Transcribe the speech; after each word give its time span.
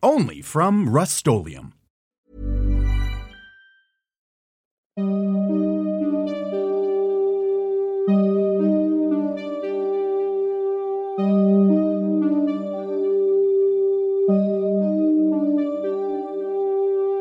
Only 0.00 0.42
from 0.42 0.86
Rust 0.86 1.26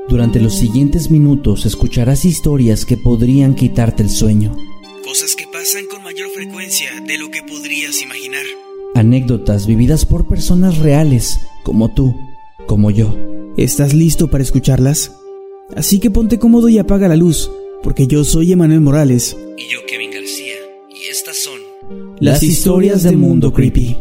Durante 0.07 0.39
los 0.39 0.53
siguientes 0.53 1.09
minutos 1.09 1.65
escucharás 1.65 2.25
historias 2.25 2.85
que 2.85 2.95
podrían 2.95 3.55
quitarte 3.55 4.03
el 4.03 4.11
sueño. 4.11 4.55
Cosas 5.03 5.35
que 5.35 5.47
pasan 5.51 5.87
con 5.89 6.03
mayor 6.03 6.29
frecuencia 6.29 6.91
de 7.07 7.17
lo 7.17 7.31
que 7.31 7.41
podrías 7.41 8.03
imaginar. 8.03 8.45
Anécdotas 8.93 9.65
vividas 9.65 10.05
por 10.05 10.27
personas 10.27 10.77
reales, 10.77 11.39
como 11.63 11.91
tú, 11.91 12.26
como 12.67 12.91
yo. 12.91 13.15
¿Estás 13.57 13.95
listo 13.95 14.27
para 14.27 14.43
escucharlas? 14.43 15.11
Así 15.75 15.99
que 15.99 16.11
ponte 16.11 16.37
cómodo 16.37 16.69
y 16.69 16.77
apaga 16.77 17.07
la 17.07 17.15
luz, 17.15 17.49
porque 17.81 18.05
yo 18.05 18.23
soy 18.23 18.51
Emanuel 18.51 18.81
Morales. 18.81 19.35
Y 19.57 19.73
yo 19.73 19.79
Kevin 19.87 20.11
García. 20.11 20.53
Y 20.89 21.09
estas 21.09 21.37
son... 21.37 21.59
Las, 22.19 22.43
historias 22.43 23.03
del 23.03 23.17
mundo 23.17 23.51
creepy. 23.51 23.97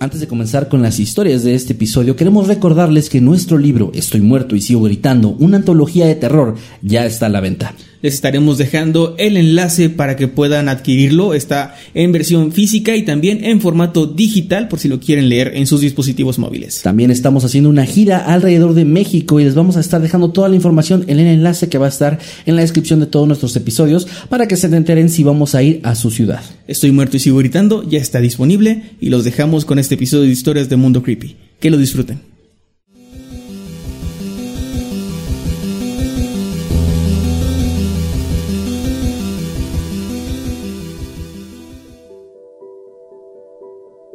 Antes 0.00 0.20
de 0.20 0.26
comenzar 0.28 0.68
con 0.68 0.80
las 0.80 0.98
historias 0.98 1.44
de 1.44 1.54
este 1.54 1.74
episodio, 1.74 2.16
queremos 2.16 2.48
recordarles 2.48 3.10
que 3.10 3.20
nuestro 3.20 3.58
libro 3.58 3.92
Estoy 3.94 4.22
muerto 4.22 4.56
y 4.56 4.62
sigo 4.62 4.82
gritando, 4.82 5.36
una 5.38 5.58
antología 5.58 6.06
de 6.06 6.14
terror, 6.14 6.56
ya 6.80 7.04
está 7.04 7.26
a 7.26 7.28
la 7.28 7.40
venta. 7.40 7.74
Les 8.02 8.14
estaremos 8.14 8.56
dejando 8.56 9.14
el 9.18 9.36
enlace 9.36 9.90
para 9.90 10.16
que 10.16 10.26
puedan 10.26 10.70
adquirirlo. 10.70 11.34
Está 11.34 11.74
en 11.92 12.12
versión 12.12 12.50
física 12.50 12.96
y 12.96 13.02
también 13.02 13.44
en 13.44 13.60
formato 13.60 14.06
digital 14.06 14.68
por 14.68 14.78
si 14.78 14.88
lo 14.88 15.00
quieren 15.00 15.28
leer 15.28 15.52
en 15.54 15.66
sus 15.66 15.82
dispositivos 15.82 16.38
móviles. 16.38 16.80
También 16.82 17.10
estamos 17.10 17.44
haciendo 17.44 17.68
una 17.68 17.84
gira 17.84 18.18
alrededor 18.18 18.72
de 18.72 18.86
México 18.86 19.38
y 19.38 19.44
les 19.44 19.54
vamos 19.54 19.76
a 19.76 19.80
estar 19.80 20.00
dejando 20.00 20.30
toda 20.30 20.48
la 20.48 20.56
información 20.56 21.04
en 21.08 21.18
el 21.18 21.26
enlace 21.26 21.68
que 21.68 21.76
va 21.76 21.86
a 21.86 21.90
estar 21.90 22.18
en 22.46 22.56
la 22.56 22.62
descripción 22.62 23.00
de 23.00 23.06
todos 23.06 23.26
nuestros 23.26 23.54
episodios 23.56 24.06
para 24.30 24.48
que 24.48 24.56
se 24.56 24.68
enteren 24.68 25.10
si 25.10 25.22
vamos 25.22 25.54
a 25.54 25.62
ir 25.62 25.80
a 25.82 25.94
su 25.94 26.10
ciudad. 26.10 26.42
Estoy 26.66 26.92
muerto 26.92 27.18
y 27.18 27.20
sigo 27.20 27.36
gritando, 27.38 27.86
ya 27.86 27.98
está 27.98 28.20
disponible 28.20 28.82
y 29.00 29.10
los 29.10 29.24
dejamos 29.24 29.64
con 29.66 29.78
este 29.78 29.96
episodio 29.96 30.24
de 30.24 30.30
historias 30.30 30.68
de 30.70 30.76
Mundo 30.76 31.02
Creepy. 31.02 31.36
Que 31.58 31.70
lo 31.70 31.76
disfruten. 31.76 32.29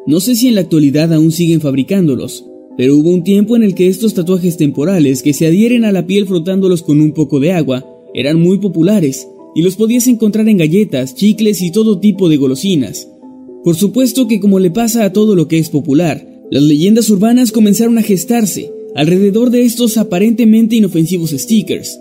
No 0.08 0.20
sé 0.20 0.36
si 0.36 0.48
en 0.48 0.56
la 0.56 0.62
actualidad 0.62 1.12
aún 1.14 1.32
siguen 1.32 1.62
fabricándolos, 1.62 2.46
pero 2.78 2.96
hubo 2.96 3.10
un 3.10 3.24
tiempo 3.24 3.56
en 3.56 3.64
el 3.64 3.74
que 3.74 3.88
estos 3.88 4.14
tatuajes 4.14 4.56
temporales 4.56 5.24
que 5.24 5.34
se 5.34 5.48
adhieren 5.48 5.84
a 5.84 5.92
la 5.92 6.06
piel 6.06 6.28
frotándolos 6.28 6.84
con 6.84 7.02
un 7.02 7.12
poco 7.12 7.40
de 7.40 7.54
agua 7.54 7.84
eran 8.14 8.40
muy 8.40 8.60
populares 8.60 9.28
y 9.56 9.64
los 9.64 9.76
podías 9.78 10.06
encontrar 10.08 10.48
en 10.48 10.58
galletas, 10.58 11.16
chicles 11.16 11.62
y 11.64 11.72
todo 11.72 12.00
tipo 12.00 12.30
de 12.30 12.38
golosinas. 12.38 13.08
Por 13.64 13.76
supuesto 13.76 14.28
que 14.28 14.40
como 14.40 14.60
le 14.60 14.70
pasa 14.70 15.06
a 15.06 15.12
todo 15.12 15.34
lo 15.34 15.48
que 15.48 15.58
es 15.58 15.70
popular, 15.70 16.44
las 16.52 16.62
leyendas 16.62 17.10
urbanas 17.10 17.52
comenzaron 17.52 17.98
a 17.98 18.04
gestarse 18.04 18.72
alrededor 18.94 19.50
de 19.50 19.64
estos 19.64 19.98
aparentemente 19.98 20.76
inofensivos 20.76 21.32
stickers. 21.32 22.00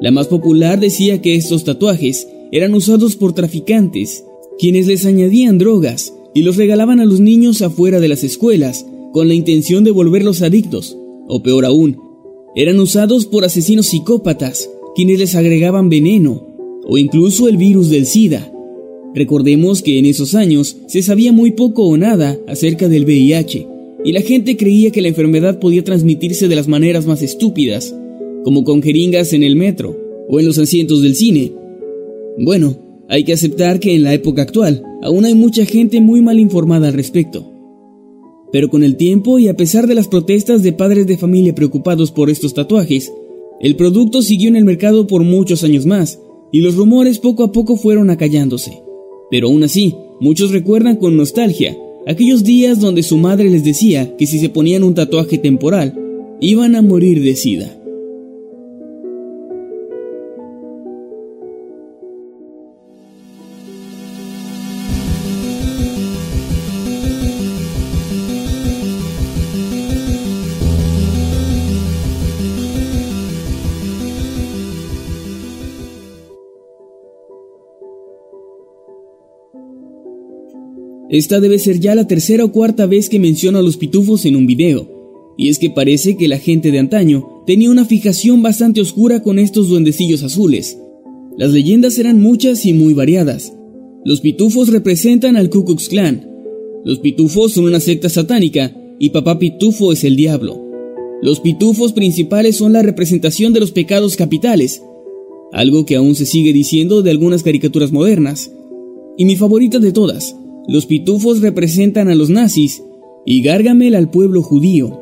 La 0.00 0.12
más 0.12 0.28
popular 0.28 0.78
decía 0.78 1.20
que 1.20 1.34
estos 1.34 1.64
tatuajes 1.64 2.28
eran 2.52 2.74
usados 2.74 3.16
por 3.16 3.34
traficantes, 3.34 4.24
quienes 4.58 4.86
les 4.86 5.04
añadían 5.04 5.58
drogas 5.58 6.12
y 6.34 6.42
los 6.42 6.56
regalaban 6.56 7.00
a 7.00 7.04
los 7.04 7.20
niños 7.20 7.62
afuera 7.62 8.00
de 8.00 8.08
las 8.08 8.24
escuelas 8.24 8.84
con 9.12 9.28
la 9.28 9.34
intención 9.34 9.84
de 9.84 9.92
volverlos 9.92 10.42
adictos, 10.42 10.98
o 11.28 11.42
peor 11.42 11.64
aún, 11.64 11.96
eran 12.56 12.78
usados 12.80 13.26
por 13.26 13.44
asesinos 13.44 13.86
psicópatas, 13.86 14.68
quienes 14.94 15.18
les 15.18 15.34
agregaban 15.34 15.88
veneno, 15.88 16.46
o 16.84 16.98
incluso 16.98 17.48
el 17.48 17.56
virus 17.56 17.90
del 17.90 18.06
SIDA. 18.06 18.52
Recordemos 19.14 19.82
que 19.82 19.98
en 19.98 20.06
esos 20.06 20.34
años 20.34 20.76
se 20.88 21.02
sabía 21.02 21.32
muy 21.32 21.52
poco 21.52 21.84
o 21.84 21.96
nada 21.96 22.38
acerca 22.48 22.88
del 22.88 23.04
VIH, 23.04 23.68
y 24.04 24.12
la 24.12 24.20
gente 24.20 24.56
creía 24.56 24.90
que 24.90 25.00
la 25.00 25.08
enfermedad 25.08 25.58
podía 25.60 25.82
transmitirse 25.82 26.48
de 26.48 26.56
las 26.56 26.68
maneras 26.68 27.06
más 27.06 27.22
estúpidas, 27.22 27.94
como 28.44 28.64
con 28.64 28.82
jeringas 28.82 29.32
en 29.32 29.42
el 29.42 29.56
metro 29.56 29.96
o 30.28 30.40
en 30.40 30.46
los 30.46 30.58
asientos 30.58 31.02
del 31.02 31.14
cine. 31.14 31.52
Bueno, 32.38 32.76
hay 33.14 33.22
que 33.22 33.32
aceptar 33.32 33.78
que 33.78 33.94
en 33.94 34.02
la 34.02 34.12
época 34.12 34.42
actual 34.42 34.82
aún 35.00 35.24
hay 35.24 35.36
mucha 35.36 35.64
gente 35.64 36.00
muy 36.00 36.20
mal 36.20 36.40
informada 36.40 36.88
al 36.88 36.94
respecto. 36.94 37.48
Pero 38.50 38.68
con 38.70 38.82
el 38.82 38.96
tiempo 38.96 39.38
y 39.38 39.46
a 39.46 39.56
pesar 39.56 39.86
de 39.86 39.94
las 39.94 40.08
protestas 40.08 40.64
de 40.64 40.72
padres 40.72 41.06
de 41.06 41.16
familia 41.16 41.54
preocupados 41.54 42.10
por 42.10 42.28
estos 42.28 42.54
tatuajes, 42.54 43.12
el 43.60 43.76
producto 43.76 44.20
siguió 44.20 44.48
en 44.48 44.56
el 44.56 44.64
mercado 44.64 45.06
por 45.06 45.22
muchos 45.22 45.62
años 45.62 45.86
más 45.86 46.18
y 46.50 46.58
los 46.58 46.74
rumores 46.74 47.20
poco 47.20 47.44
a 47.44 47.52
poco 47.52 47.76
fueron 47.76 48.10
acallándose. 48.10 48.82
Pero 49.30 49.46
aún 49.46 49.62
así, 49.62 49.94
muchos 50.18 50.50
recuerdan 50.50 50.96
con 50.96 51.16
nostalgia 51.16 51.78
aquellos 52.08 52.42
días 52.42 52.80
donde 52.80 53.04
su 53.04 53.16
madre 53.16 53.48
les 53.48 53.62
decía 53.62 54.16
que 54.16 54.26
si 54.26 54.40
se 54.40 54.48
ponían 54.48 54.82
un 54.82 54.94
tatuaje 54.94 55.38
temporal, 55.38 55.96
iban 56.40 56.74
a 56.74 56.82
morir 56.82 57.22
de 57.22 57.36
sida. 57.36 57.80
Esta 81.14 81.38
debe 81.38 81.60
ser 81.60 81.78
ya 81.78 81.94
la 81.94 82.08
tercera 82.08 82.44
o 82.44 82.50
cuarta 82.50 82.86
vez 82.86 83.08
que 83.08 83.20
menciono 83.20 83.58
a 83.58 83.62
los 83.62 83.76
pitufos 83.76 84.24
en 84.24 84.34
un 84.34 84.48
video, 84.48 85.32
y 85.38 85.48
es 85.48 85.60
que 85.60 85.70
parece 85.70 86.16
que 86.16 86.26
la 86.26 86.38
gente 86.38 86.72
de 86.72 86.80
antaño 86.80 87.44
tenía 87.46 87.70
una 87.70 87.84
fijación 87.84 88.42
bastante 88.42 88.80
oscura 88.80 89.22
con 89.22 89.38
estos 89.38 89.68
duendecillos 89.68 90.24
azules. 90.24 90.76
Las 91.38 91.52
leyendas 91.52 92.00
eran 92.00 92.20
muchas 92.20 92.66
y 92.66 92.72
muy 92.72 92.94
variadas. 92.94 93.52
Los 94.04 94.22
pitufos 94.22 94.70
representan 94.70 95.36
al 95.36 95.50
Ku 95.50 95.64
Klux 95.64 95.88
Klan. 95.88 96.28
Los 96.84 96.98
pitufos 96.98 97.52
son 97.52 97.66
una 97.66 97.78
secta 97.78 98.08
satánica 98.08 98.76
y 98.98 99.10
papá 99.10 99.38
pitufo 99.38 99.92
es 99.92 100.02
el 100.02 100.16
diablo. 100.16 100.60
Los 101.22 101.38
pitufos 101.38 101.92
principales 101.92 102.56
son 102.56 102.72
la 102.72 102.82
representación 102.82 103.52
de 103.52 103.60
los 103.60 103.70
pecados 103.70 104.16
capitales, 104.16 104.82
algo 105.52 105.86
que 105.86 105.94
aún 105.94 106.16
se 106.16 106.26
sigue 106.26 106.52
diciendo 106.52 107.02
de 107.02 107.12
algunas 107.12 107.44
caricaturas 107.44 107.92
modernas. 107.92 108.50
Y 109.16 109.26
mi 109.26 109.36
favorita 109.36 109.78
de 109.78 109.92
todas, 109.92 110.34
los 110.66 110.86
pitufos 110.86 111.40
representan 111.40 112.08
a 112.08 112.14
los 112.14 112.30
nazis 112.30 112.82
y 113.26 113.42
Gargamel 113.42 113.94
al 113.94 114.10
pueblo 114.10 114.42
judío. 114.42 115.00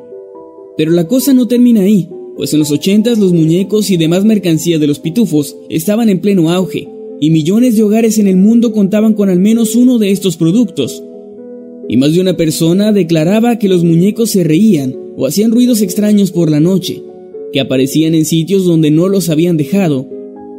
Pero 0.76 0.90
la 0.90 1.06
cosa 1.06 1.34
no 1.34 1.46
termina 1.46 1.82
ahí, 1.82 2.08
pues 2.36 2.52
en 2.52 2.58
los 2.58 2.70
ochentas 2.70 3.18
los 3.18 3.32
muñecos 3.32 3.90
y 3.90 3.96
demás 3.96 4.24
mercancía 4.24 4.78
de 4.78 4.86
los 4.86 4.98
pitufos 4.98 5.56
estaban 5.68 6.08
en 6.08 6.20
pleno 6.20 6.50
auge, 6.50 6.88
y 7.20 7.30
millones 7.30 7.76
de 7.76 7.84
hogares 7.84 8.18
en 8.18 8.26
el 8.26 8.36
mundo 8.36 8.72
contaban 8.72 9.14
con 9.14 9.28
al 9.28 9.38
menos 9.38 9.76
uno 9.76 9.98
de 9.98 10.10
estos 10.10 10.36
productos. 10.36 11.02
Y 11.88 11.96
más 11.96 12.14
de 12.14 12.20
una 12.20 12.36
persona 12.36 12.92
declaraba 12.92 13.58
que 13.58 13.68
los 13.68 13.84
muñecos 13.84 14.30
se 14.30 14.44
reían 14.44 14.96
o 15.16 15.26
hacían 15.26 15.52
ruidos 15.52 15.82
extraños 15.82 16.32
por 16.32 16.50
la 16.50 16.58
noche, 16.58 17.02
que 17.52 17.60
aparecían 17.60 18.14
en 18.14 18.24
sitios 18.24 18.64
donde 18.64 18.90
no 18.90 19.08
los 19.08 19.28
habían 19.28 19.56
dejado 19.56 20.08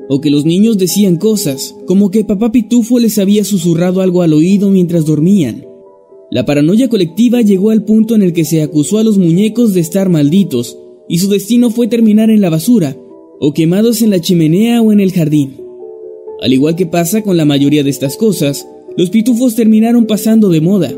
o 0.10 0.22
que 0.22 0.30
los 0.30 0.46
niños 0.46 0.78
decían 0.78 1.18
cosas, 1.18 1.76
como 1.86 2.12
que 2.12 2.26
papá 2.26 2.52
Pitufo 2.52 3.00
les 3.00 3.18
había 3.18 3.44
susurrado 3.44 4.02
algo 4.02 4.22
al 4.22 4.34
oído 4.34 4.70
mientras 4.70 5.06
dormían. 5.06 5.66
La 6.30 6.46
paranoia 6.46 6.90
colectiva 6.90 7.42
llegó 7.42 7.70
al 7.70 7.84
punto 7.84 8.16
en 8.16 8.24
el 8.24 8.34
que 8.34 8.46
se 8.46 8.62
acusó 8.62 8.98
a 8.98 9.04
los 9.04 9.18
muñecos 9.18 9.74
de 9.74 9.82
estar 9.82 10.10
malditos, 10.10 10.78
y 11.08 11.20
su 11.20 11.30
destino 11.30 11.70
fue 11.70 11.88
terminar 11.88 12.30
en 12.30 12.42
la 12.42 12.50
basura, 12.50 12.98
o 13.40 13.54
quemados 13.54 14.02
en 14.02 14.10
la 14.10 14.20
chimenea 14.20 14.82
o 14.82 14.92
en 14.92 15.00
el 15.00 15.12
jardín. 15.12 15.58
Al 16.42 16.54
igual 16.54 16.76
que 16.76 16.86
pasa 16.86 17.22
con 17.22 17.38
la 17.38 17.46
mayoría 17.46 17.84
de 17.84 17.90
estas 17.90 18.18
cosas, 18.18 18.68
los 18.98 19.10
pitufos 19.10 19.56
terminaron 19.56 20.06
pasando 20.06 20.50
de 20.50 20.62
moda, 20.62 20.94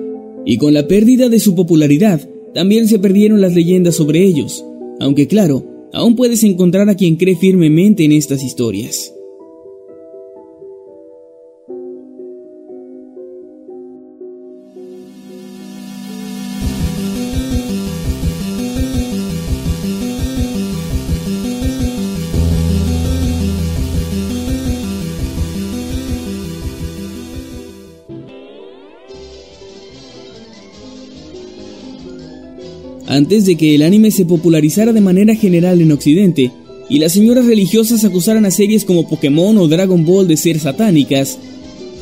y 0.46 0.58
con 0.58 0.74
la 0.74 0.88
pérdida 0.88 1.28
de 1.30 1.40
su 1.40 1.56
popularidad, 1.56 2.28
también 2.54 2.88
se 2.88 3.00
perdieron 3.00 3.42
las 3.42 3.54
leyendas 3.54 3.96
sobre 3.96 4.24
ellos, 4.24 4.64
aunque 5.00 5.28
claro, 5.28 5.75
aún 5.96 6.16
puedes 6.16 6.44
encontrar 6.44 6.90
a 6.90 6.96
quien 6.96 7.16
cree 7.16 7.36
firmemente 7.36 8.04
en 8.04 8.12
estas 8.12 8.44
historias. 8.44 9.15
Antes 33.26 33.48
de 33.48 33.56
que 33.56 33.74
el 33.74 33.82
anime 33.82 34.12
se 34.12 34.24
popularizara 34.24 34.94
de 34.94 35.02
manera 35.02 35.34
general 35.34 35.82
en 35.82 35.92
Occidente, 35.92 36.52
y 36.88 37.00
las 37.00 37.14
señoras 37.14 37.48
religiosas 37.48 38.06
acusaran 38.06 38.46
a 38.46 38.52
series 38.52 38.86
como 38.86 39.10
Pokémon 39.10 39.58
o 39.58 39.68
Dragon 39.68 40.06
Ball 40.06 40.28
de 40.28 40.38
ser 40.38 40.60
satánicas, 40.60 41.40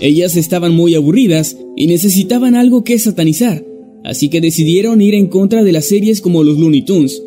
ellas 0.02 0.36
estaban 0.36 0.76
muy 0.76 0.96
aburridas 0.96 1.56
y 1.78 1.88
necesitaban 1.88 2.56
algo 2.56 2.84
que 2.84 3.00
satanizar, 3.00 3.66
así 4.04 4.28
que 4.28 4.42
decidieron 4.42 5.02
ir 5.02 5.16
en 5.16 5.28
contra 5.28 5.64
de 5.64 5.72
las 5.72 5.86
series 5.86 6.20
como 6.20 6.44
los 6.44 6.60
Looney 6.60 6.82
Tunes. 6.82 7.24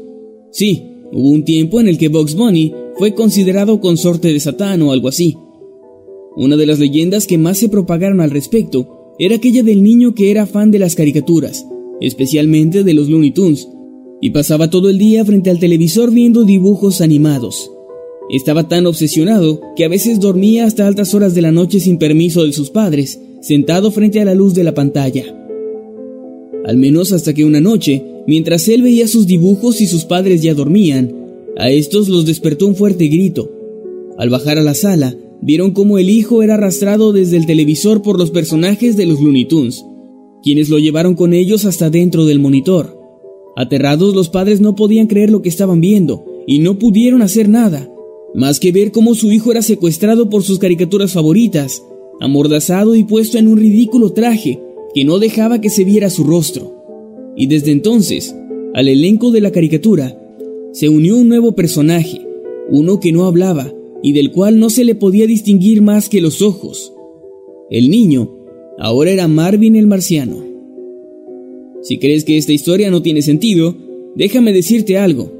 Sí, 0.52 0.82
hubo 1.10 1.31
un 1.31 1.46
tiempo 1.46 1.81
en 1.81 1.88
el 1.88 1.96
que 1.96 2.08
Bugs 2.08 2.34
Bunny 2.34 2.75
fue 2.98 3.14
considerado 3.14 3.81
consorte 3.81 4.31
de 4.31 4.40
Satán 4.40 4.82
o 4.82 4.93
algo 4.93 5.08
así. 5.08 5.38
Una 6.37 6.58
de 6.58 6.66
las 6.66 6.81
leyendas 6.81 7.26
que 7.26 7.38
más 7.38 7.56
se 7.56 7.70
propagaron 7.70 8.20
al 8.20 8.31
respecto 8.31 9.14
era 9.19 9.37
aquella 9.37 9.62
del 9.62 9.82
niño 9.82 10.14
que 10.14 10.31
era 10.31 10.44
fan 10.44 10.70
de 10.70 10.81
las 10.81 10.94
caricaturas, 10.94 11.64
especialmente 12.02 12.84
de 12.84 12.93
los 12.93 13.08
Looney 13.08 13.31
Tunes, 13.31 13.66
y 14.21 14.31
pasaba 14.31 14.71
todo 14.71 14.89
el 14.89 14.99
día 14.99 15.25
frente 15.25 15.51
al 15.51 15.59
televisor 15.59 16.11
viendo 16.11 16.45
dibujos 16.45 17.01
animados. 17.01 17.71
Estaba 18.31 18.69
tan 18.69 18.87
obsesionado 18.87 19.61
que 19.77 19.85
a 19.85 19.89
veces 19.89 20.21
dormía 20.21 20.65
hasta 20.65 20.87
altas 20.87 21.15
horas 21.15 21.35
de 21.35 21.43
la 21.43 21.53
noche 21.53 21.81
sin 21.81 21.99
permiso 21.99 22.45
de 22.45 22.53
sus 22.53 22.71
padres, 22.71 23.21
sentado 23.41 23.91
frente 23.91 24.21
a 24.21 24.25
la 24.25 24.35
luz 24.35 24.55
de 24.55 24.65
la 24.65 24.75
pantalla. 24.75 25.25
Al 26.65 26.77
menos 26.77 27.13
hasta 27.13 27.35
que 27.35 27.45
una 27.45 27.61
noche, 27.61 28.03
mientras 28.27 28.69
él 28.69 28.83
veía 28.83 29.07
sus 29.07 29.27
dibujos 29.27 29.81
y 29.81 29.87
sus 29.87 30.05
padres 30.05 30.43
ya 30.43 30.55
dormían, 30.55 31.15
a 31.57 31.71
estos 31.71 32.09
los 32.09 32.27
despertó 32.27 32.67
un 32.67 32.75
fuerte 32.75 33.07
grito. 33.07 33.51
Al 34.19 34.31
bajar 34.31 34.59
a 34.59 34.63
la 34.63 34.75
sala, 34.75 35.17
vieron 35.41 35.71
cómo 35.71 35.99
el 35.99 36.11
hijo 36.11 36.43
era 36.43 36.55
arrastrado 36.55 37.13
desde 37.13 37.37
el 37.37 37.47
televisor 37.47 38.03
por 38.03 38.19
los 38.19 38.31
personajes 38.31 38.97
de 38.97 39.07
los 39.07 39.21
Looney 39.21 39.45
Tunes 39.45 39.85
quienes 40.47 40.69
lo 40.69 40.79
llevaron 40.79 41.17
con 41.17 41.33
ellos 41.33 41.65
hasta 41.65 41.91
dentro 41.91 42.25
del 42.25 42.39
monitor. 42.39 42.95
Aterrados 43.56 44.14
los 44.14 44.29
padres 44.29 44.61
no 44.61 44.75
podían 44.76 45.06
creer 45.06 45.31
lo 45.31 45.43
que 45.43 45.49
estaban 45.49 45.81
viendo 45.81 46.25
y 46.47 46.58
no 46.61 46.79
pudieron 46.79 47.23
hacer 47.23 47.49
nada, 47.49 47.91
más 48.35 48.61
que 48.61 48.70
ver 48.70 48.93
cómo 48.93 49.14
su 49.14 49.32
hijo 49.32 49.50
era 49.50 49.62
secuestrado 49.62 50.31
por 50.31 50.43
sus 50.43 50.58
caricaturas 50.58 51.12
favoritas, 51.12 51.82
amordazado 52.20 52.94
y 52.94 53.05
puesto 53.05 53.38
en 53.38 53.49
un 53.49 53.58
ridículo 53.58 54.11
traje 54.12 54.61
que 54.94 55.05
no 55.05 55.19
dejaba 55.19 55.61
que 55.61 55.70
se 55.70 55.85
viera 55.85 56.11
su 56.11 56.25
rostro. 56.25 56.75
Y 57.37 57.47
desde 57.47 57.73
entonces, 57.73 58.35
al 58.75 58.88
elenco 58.88 59.31
de 59.31 59.41
la 59.41 59.50
caricatura, 59.50 60.17
se 60.73 60.88
unió 60.88 61.17
un 61.17 61.29
nuevo 61.29 61.53
personaje, 61.53 62.20
uno 62.70 63.00
que 63.00 63.12
no 63.12 63.25
hablaba 63.25 63.73
y 64.03 64.12
del 64.12 64.31
cual 64.31 64.58
no 64.58 64.70
se 64.70 64.85
le 64.85 64.94
podía 64.94 65.26
distinguir 65.26 65.82
más 65.82 66.08
que 66.08 66.20
los 66.20 66.43
ojos. 66.43 66.93
El 67.70 67.91
niño 67.91 68.37
Ahora 68.79 69.11
era 69.11 69.26
Marvin 69.26 69.75
el 69.75 69.87
marciano. 69.87 70.45
Si 71.87 71.99
crees 71.99 72.25
que 72.25 72.37
esta 72.37 72.53
historia 72.53 72.91
no 72.91 73.00
tiene 73.00 73.23
sentido, 73.23 73.77
déjame 74.17 74.53
decirte 74.53 74.99
algo. 74.99 75.33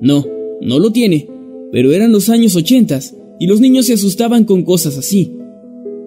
No, 0.00 0.24
no 0.62 0.78
lo 0.78 0.90
tiene, 0.90 1.28
pero 1.70 1.92
eran 1.92 2.12
los 2.12 2.30
años 2.30 2.56
ochentas 2.56 3.14
y 3.38 3.46
los 3.46 3.60
niños 3.60 3.84
se 3.84 3.92
asustaban 3.92 4.46
con 4.46 4.62
cosas 4.62 4.96
así. 4.96 5.36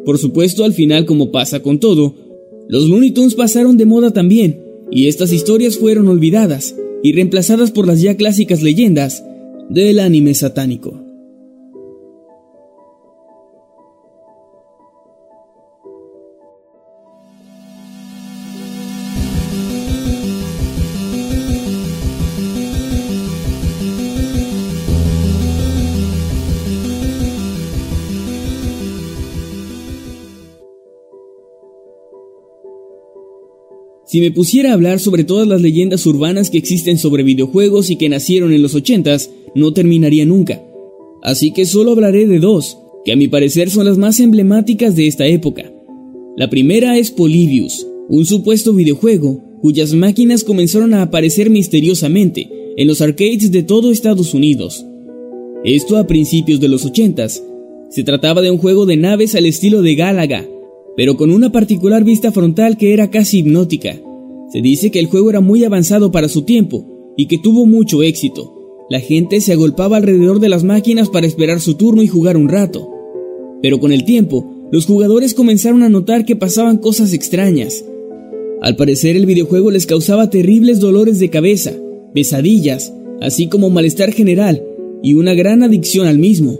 Por 0.04 0.18
supuesto, 0.18 0.64
al 0.64 0.74
final, 0.74 1.06
como 1.06 1.30
pasa 1.30 1.62
con 1.62 1.80
todo, 1.80 2.16
los 2.68 2.90
Looney 2.90 3.12
Tunes 3.12 3.36
pasaron 3.36 3.78
de 3.78 3.86
moda 3.86 4.10
también, 4.10 4.60
y 4.90 5.06
estas 5.06 5.32
historias 5.32 5.78
fueron 5.78 6.08
olvidadas 6.08 6.76
y 7.04 7.14
reemplazadas 7.14 7.70
por 7.70 7.86
las 7.86 8.02
ya 8.02 8.18
clásicas 8.18 8.64
leyendas 8.64 9.24
del 9.70 10.00
anime 10.00 10.34
satánico. 10.34 11.05
Si 34.16 34.22
me 34.22 34.32
pusiera 34.32 34.70
a 34.70 34.74
hablar 34.76 35.02
sobre 35.02 35.26
todas 35.26 35.46
las 35.46 35.60
leyendas 35.60 36.06
urbanas 36.06 36.50
que 36.50 36.58
existen 36.58 36.98
sobre 36.98 37.22
videojuegos 37.22 37.90
y 37.90 37.98
que 37.98 38.08
nacieron 38.08 38.54
en 38.54 38.62
los 38.62 38.74
ochentas, 38.74 39.30
no 39.56 39.74
terminaría 39.74 40.24
nunca. 40.24 40.64
Así 41.22 41.52
que 41.52 41.66
solo 41.66 41.92
hablaré 41.92 42.26
de 42.26 42.40
dos, 42.40 42.78
que 43.04 43.12
a 43.12 43.18
mi 43.18 43.28
parecer 43.28 43.70
son 43.70 43.84
las 43.84 43.98
más 43.98 44.22
emblemáticas 44.22 44.96
de 44.96 45.08
esta 45.08 45.28
época. 45.28 45.70
La 46.38 46.50
primera 46.50 46.98
es 46.98 47.12
Polybius, 47.12 47.86
un 48.08 48.26
supuesto 48.26 48.72
videojuego 48.72 49.44
cuyas 49.60 49.94
máquinas 49.94 50.46
comenzaron 50.46 50.94
a 50.94 51.02
aparecer 51.02 51.50
misteriosamente 51.50 52.50
en 52.78 52.88
los 52.88 53.02
arcades 53.02 53.52
de 53.52 53.64
todo 53.64 53.92
Estados 53.92 54.34
Unidos. 54.34 54.86
Esto 55.66 55.98
a 55.98 56.08
principios 56.08 56.62
de 56.62 56.70
los 56.70 56.86
ochentas. 56.86 57.44
Se 57.90 58.06
trataba 58.06 58.42
de 58.42 58.50
un 58.50 58.60
juego 58.60 58.86
de 58.86 58.96
naves 58.96 59.36
al 59.36 59.46
estilo 59.46 59.82
de 59.82 59.96
Galaga, 59.96 60.48
pero 60.96 61.18
con 61.18 61.32
una 61.32 61.52
particular 61.52 62.06
vista 62.06 62.32
frontal 62.32 62.78
que 62.78 62.94
era 62.94 63.12
casi 63.12 63.40
hipnótica. 63.40 64.00
Se 64.52 64.62
dice 64.62 64.92
que 64.92 65.00
el 65.00 65.08
juego 65.08 65.30
era 65.30 65.42
muy 65.42 65.64
avanzado 65.64 66.12
para 66.12 66.30
su 66.30 66.44
tiempo 66.44 67.14
y 67.18 67.28
que 67.28 67.38
tuvo 67.38 67.66
mucho 67.66 68.04
éxito. 68.04 68.54
La 68.90 69.00
gente 69.00 69.42
se 69.42 69.54
agolpaba 69.54 69.98
alrededor 69.98 70.40
de 70.40 70.50
las 70.50 70.64
máquinas 70.64 71.10
para 71.10 71.26
esperar 71.26 71.60
su 71.60 71.76
turno 71.76 72.04
y 72.04 72.08
jugar 72.08 72.38
un 72.38 72.50
rato. 72.50 72.90
Pero 73.62 73.80
con 73.80 73.92
el 73.92 74.06
tiempo, 74.06 74.46
los 74.72 74.86
jugadores 74.86 75.34
comenzaron 75.34 75.82
a 75.82 75.90
notar 75.90 76.26
que 76.26 76.36
pasaban 76.36 76.78
cosas 76.78 77.14
extrañas. 77.14 77.84
Al 78.62 78.76
parecer 78.76 79.16
el 79.16 79.26
videojuego 79.26 79.72
les 79.72 79.86
causaba 79.86 80.30
terribles 80.30 80.80
dolores 80.80 81.20
de 81.20 81.30
cabeza, 81.30 81.74
pesadillas, 82.14 82.94
así 83.22 83.48
como 83.48 83.70
malestar 83.70 84.12
general 84.12 84.64
y 85.02 85.16
una 85.16 85.34
gran 85.34 85.64
adicción 85.64 86.08
al 86.08 86.20
mismo. 86.20 86.60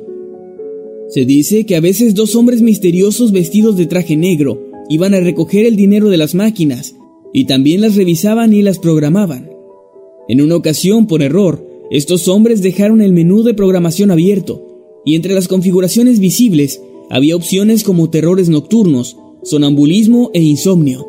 Se 1.10 1.26
dice 1.26 1.66
que 1.66 1.76
a 1.76 1.80
veces 1.80 2.16
dos 2.16 2.36
hombres 2.36 2.62
misteriosos 2.62 3.32
vestidos 3.32 3.78
de 3.78 3.86
traje 3.86 4.18
negro 4.18 4.68
iban 4.90 5.14
a 5.14 5.20
recoger 5.20 5.66
el 5.66 5.76
dinero 5.76 6.10
de 6.10 6.18
las 6.18 6.34
máquinas 6.34 6.96
y 7.36 7.44
también 7.44 7.82
las 7.82 7.98
revisaban 7.98 8.54
y 8.54 8.62
las 8.62 8.80
programaban. 8.80 9.50
En 10.30 10.40
una 10.40 10.56
ocasión, 10.56 11.06
por 11.06 11.22
error, 11.22 11.68
estos 11.92 12.30
hombres 12.30 12.62
dejaron 12.62 13.02
el 13.02 13.12
menú 13.12 13.44
de 13.44 13.54
programación 13.54 14.10
abierto 14.10 15.02
y 15.04 15.16
entre 15.16 15.34
las 15.34 15.50
configuraciones 15.50 16.20
visibles 16.20 16.82
había 17.10 17.36
opciones 17.36 17.84
como 17.84 18.10
terrores 18.10 18.48
nocturnos, 18.48 19.18
sonambulismo 19.44 20.32
e 20.34 20.42
insomnio. 20.42 21.06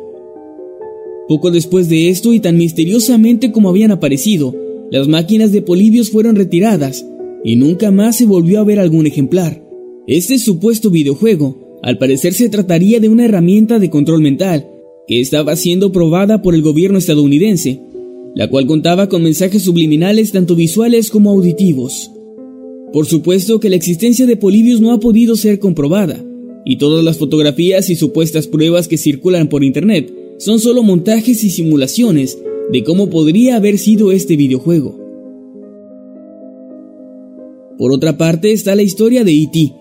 Poco 1.29 1.49
después 1.49 1.87
de 1.87 2.09
esto 2.09 2.33
y 2.33 2.41
tan 2.41 2.57
misteriosamente 2.57 3.53
como 3.53 3.69
habían 3.69 3.91
aparecido, 3.91 4.53
las 4.91 5.07
máquinas 5.07 5.53
de 5.53 5.61
Polibios 5.61 6.09
fueron 6.09 6.35
retiradas 6.35 7.05
y 7.45 7.55
nunca 7.55 7.89
más 7.89 8.17
se 8.17 8.25
volvió 8.25 8.59
a 8.59 8.65
ver 8.65 8.81
algún 8.81 9.07
ejemplar. 9.07 9.65
Este 10.07 10.39
supuesto 10.39 10.89
videojuego, 10.89 11.79
al 11.83 11.97
parecer 11.97 12.33
se 12.33 12.49
trataría 12.49 12.99
de 12.99 13.07
una 13.07 13.23
herramienta 13.23 13.79
de 13.79 13.89
control 13.89 14.21
mental 14.21 14.73
que 15.07 15.21
estaba 15.21 15.55
siendo 15.55 15.91
probada 15.91 16.41
por 16.41 16.53
el 16.53 16.61
gobierno 16.61 16.97
estadounidense, 16.97 17.81
la 18.35 18.49
cual 18.49 18.67
contaba 18.67 19.09
con 19.09 19.23
mensajes 19.23 19.63
subliminales 19.63 20.31
tanto 20.31 20.55
visuales 20.55 21.09
como 21.09 21.31
auditivos. 21.31 22.11
Por 22.93 23.05
supuesto 23.05 23.59
que 23.59 23.69
la 23.69 23.75
existencia 23.77 24.25
de 24.25 24.37
Polibius 24.37 24.81
no 24.81 24.91
ha 24.91 24.99
podido 24.99 25.35
ser 25.35 25.59
comprobada, 25.59 26.23
y 26.65 26.77
todas 26.77 27.03
las 27.03 27.17
fotografías 27.17 27.89
y 27.89 27.95
supuestas 27.95 28.47
pruebas 28.47 28.87
que 28.87 28.97
circulan 28.97 29.47
por 29.47 29.63
Internet 29.63 30.13
son 30.37 30.59
solo 30.59 30.83
montajes 30.83 31.43
y 31.43 31.49
simulaciones 31.49 32.37
de 32.71 32.83
cómo 32.83 33.09
podría 33.09 33.55
haber 33.55 33.77
sido 33.77 34.11
este 34.11 34.35
videojuego. 34.35 34.99
Por 37.77 37.91
otra 37.93 38.17
parte 38.17 38.51
está 38.51 38.75
la 38.75 38.81
historia 38.81 39.23
de 39.23 39.31
E.T., 39.31 39.73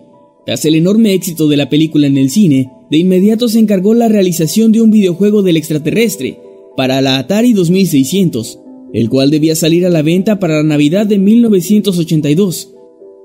tras 0.44 0.64
el 0.64 0.76
enorme 0.76 1.12
éxito 1.14 1.48
de 1.48 1.56
la 1.56 1.68
película 1.68 2.06
en 2.06 2.16
el 2.16 2.30
cine, 2.30 2.70
de 2.90 2.98
inmediato 2.98 3.48
se 3.48 3.58
encargó 3.58 3.94
la 3.94 4.08
realización 4.08 4.72
de 4.72 4.80
un 4.80 4.90
videojuego 4.90 5.42
del 5.42 5.56
extraterrestre 5.56 6.38
para 6.76 7.00
la 7.00 7.18
Atari 7.18 7.52
2600, 7.52 8.60
el 8.92 9.08
cual 9.08 9.30
debía 9.30 9.56
salir 9.56 9.86
a 9.86 9.90
la 9.90 10.02
venta 10.02 10.38
para 10.38 10.58
la 10.58 10.62
Navidad 10.62 11.06
de 11.06 11.18
1982. 11.18 12.74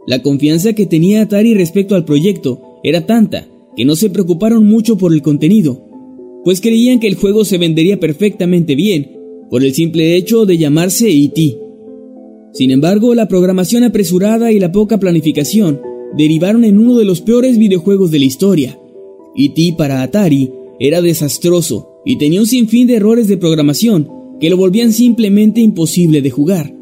La 0.07 0.21
confianza 0.21 0.73
que 0.73 0.85
tenía 0.85 1.21
Atari 1.21 1.53
respecto 1.53 1.95
al 1.95 2.05
proyecto 2.05 2.79
era 2.83 3.05
tanta 3.05 3.47
que 3.75 3.85
no 3.85 3.95
se 3.95 4.09
preocuparon 4.09 4.65
mucho 4.65 4.97
por 4.97 5.13
el 5.13 5.21
contenido, 5.21 5.87
pues 6.43 6.59
creían 6.59 6.99
que 6.99 7.07
el 7.07 7.15
juego 7.15 7.45
se 7.45 7.57
vendería 7.57 7.99
perfectamente 7.99 8.75
bien 8.75 9.17
por 9.49 9.63
el 9.63 9.73
simple 9.73 10.15
hecho 10.15 10.45
de 10.45 10.57
llamarse 10.57 11.09
E.T. 11.09 11.57
Sin 12.53 12.71
embargo, 12.71 13.13
la 13.15 13.27
programación 13.27 13.83
apresurada 13.83 14.51
y 14.51 14.59
la 14.59 14.71
poca 14.71 14.99
planificación 14.99 15.79
derivaron 16.17 16.63
en 16.63 16.79
uno 16.79 16.97
de 16.97 17.05
los 17.05 17.21
peores 17.21 17.57
videojuegos 17.57 18.11
de 18.11 18.19
la 18.19 18.25
historia. 18.25 18.80
E.T. 19.35 19.75
para 19.77 20.01
Atari 20.01 20.51
era 20.79 21.01
desastroso 21.01 22.01
y 22.05 22.17
tenía 22.17 22.39
un 22.39 22.47
sinfín 22.47 22.88
de 22.88 22.95
errores 22.95 23.27
de 23.27 23.38
programación 23.38 24.09
que 24.39 24.50
lo 24.50 24.57
volvían 24.57 24.91
simplemente 24.91 25.61
imposible 25.61 26.21
de 26.21 26.31
jugar. 26.31 26.73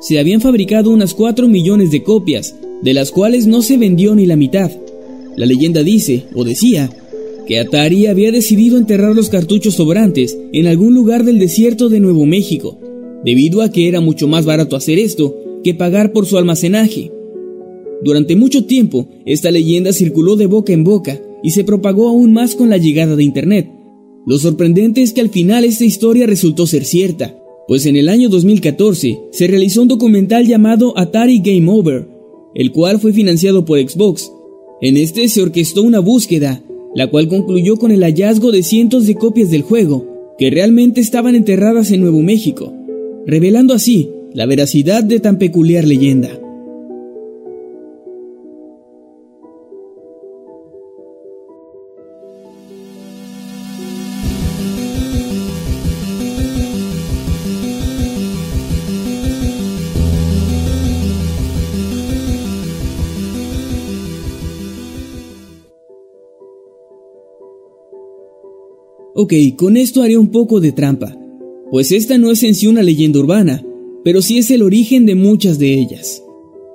Se 0.00 0.18
habían 0.18 0.40
fabricado 0.40 0.90
unas 0.90 1.14
4 1.14 1.48
millones 1.48 1.90
de 1.90 2.02
copias, 2.02 2.54
de 2.82 2.94
las 2.94 3.10
cuales 3.10 3.46
no 3.46 3.62
se 3.62 3.78
vendió 3.78 4.14
ni 4.14 4.26
la 4.26 4.36
mitad. 4.36 4.70
La 5.36 5.46
leyenda 5.46 5.82
dice, 5.82 6.24
o 6.34 6.44
decía, 6.44 6.90
que 7.46 7.58
Atari 7.58 8.06
había 8.06 8.32
decidido 8.32 8.78
enterrar 8.78 9.14
los 9.14 9.28
cartuchos 9.28 9.74
sobrantes 9.74 10.38
en 10.52 10.66
algún 10.66 10.94
lugar 10.94 11.24
del 11.24 11.38
desierto 11.38 11.88
de 11.88 12.00
Nuevo 12.00 12.26
México, 12.26 12.78
debido 13.24 13.62
a 13.62 13.70
que 13.70 13.88
era 13.88 14.00
mucho 14.00 14.28
más 14.28 14.44
barato 14.44 14.76
hacer 14.76 14.98
esto 14.98 15.36
que 15.62 15.74
pagar 15.74 16.12
por 16.12 16.26
su 16.26 16.36
almacenaje. 16.36 17.10
Durante 18.04 18.36
mucho 18.36 18.66
tiempo, 18.66 19.08
esta 19.24 19.50
leyenda 19.50 19.94
circuló 19.94 20.36
de 20.36 20.46
boca 20.46 20.74
en 20.74 20.84
boca 20.84 21.18
y 21.42 21.50
se 21.52 21.64
propagó 21.64 22.08
aún 22.08 22.34
más 22.34 22.54
con 22.54 22.68
la 22.68 22.76
llegada 22.76 23.16
de 23.16 23.24
Internet. 23.24 23.70
Lo 24.26 24.38
sorprendente 24.38 25.00
es 25.00 25.14
que 25.14 25.22
al 25.22 25.30
final 25.30 25.64
esta 25.64 25.86
historia 25.86 26.26
resultó 26.26 26.66
ser 26.66 26.84
cierta, 26.84 27.34
pues 27.66 27.86
en 27.86 27.96
el 27.96 28.10
año 28.10 28.28
2014 28.28 29.20
se 29.30 29.46
realizó 29.46 29.80
un 29.80 29.88
documental 29.88 30.46
llamado 30.46 30.92
Atari 30.98 31.40
Game 31.40 31.70
Over, 31.70 32.06
el 32.54 32.72
cual 32.72 33.00
fue 33.00 33.14
financiado 33.14 33.64
por 33.64 33.80
Xbox. 33.80 34.30
En 34.82 34.98
este 34.98 35.26
se 35.28 35.40
orquestó 35.40 35.82
una 35.82 36.00
búsqueda, 36.00 36.62
la 36.94 37.06
cual 37.08 37.28
concluyó 37.28 37.76
con 37.76 37.90
el 37.90 38.02
hallazgo 38.02 38.52
de 38.52 38.62
cientos 38.62 39.06
de 39.06 39.14
copias 39.14 39.50
del 39.50 39.62
juego, 39.62 40.34
que 40.38 40.50
realmente 40.50 41.00
estaban 41.00 41.34
enterradas 41.34 41.90
en 41.90 42.02
Nuevo 42.02 42.20
México, 42.20 42.70
revelando 43.26 43.72
así 43.72 44.10
la 44.34 44.44
veracidad 44.44 45.02
de 45.02 45.20
tan 45.20 45.38
peculiar 45.38 45.86
leyenda. 45.86 46.38
Ok, 69.16 69.32
con 69.56 69.76
esto 69.76 70.02
haré 70.02 70.18
un 70.18 70.32
poco 70.32 70.58
de 70.58 70.72
trampa, 70.72 71.16
pues 71.70 71.92
esta 71.92 72.18
no 72.18 72.32
es 72.32 72.42
en 72.42 72.56
sí 72.56 72.66
una 72.66 72.82
leyenda 72.82 73.20
urbana, 73.20 73.64
pero 74.02 74.20
sí 74.20 74.38
es 74.38 74.50
el 74.50 74.60
origen 74.60 75.06
de 75.06 75.14
muchas 75.14 75.60
de 75.60 75.72
ellas. 75.72 76.20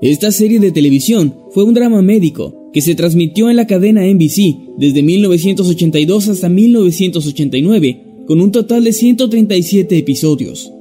Esta 0.02 0.32
serie 0.32 0.62
de 0.62 0.72
televisión 0.72 1.36
fue 1.52 1.66
un 1.66 1.74
drama 1.74 2.02
médico 2.02 2.70
que 2.72 2.80
se 2.80 2.96
transmitió 2.96 3.50
en 3.50 3.58
la 3.58 3.68
cadena 3.68 4.06
NBC 4.06 4.78
desde 4.78 5.04
1982 5.04 6.30
hasta 6.30 6.48
1989, 6.48 8.04
con 8.26 8.40
un 8.40 8.54
total 8.54 8.86
de 8.86 8.94
137 8.94 9.98
episodios. 9.98 10.72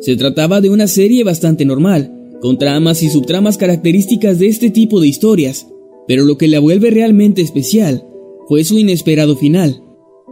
Se 0.00 0.16
trataba 0.16 0.62
de 0.62 0.70
una 0.70 0.86
serie 0.86 1.24
bastante 1.24 1.66
normal, 1.66 2.10
con 2.40 2.56
tramas 2.56 3.02
y 3.02 3.10
subtramas 3.10 3.58
características 3.58 4.38
de 4.38 4.46
este 4.46 4.70
tipo 4.70 4.98
de 4.98 5.08
historias, 5.08 5.66
pero 6.08 6.24
lo 6.24 6.38
que 6.38 6.48
la 6.48 6.58
vuelve 6.58 6.90
realmente 6.90 7.42
especial 7.42 8.02
fue 8.48 8.64
su 8.64 8.78
inesperado 8.78 9.36
final. 9.36 9.82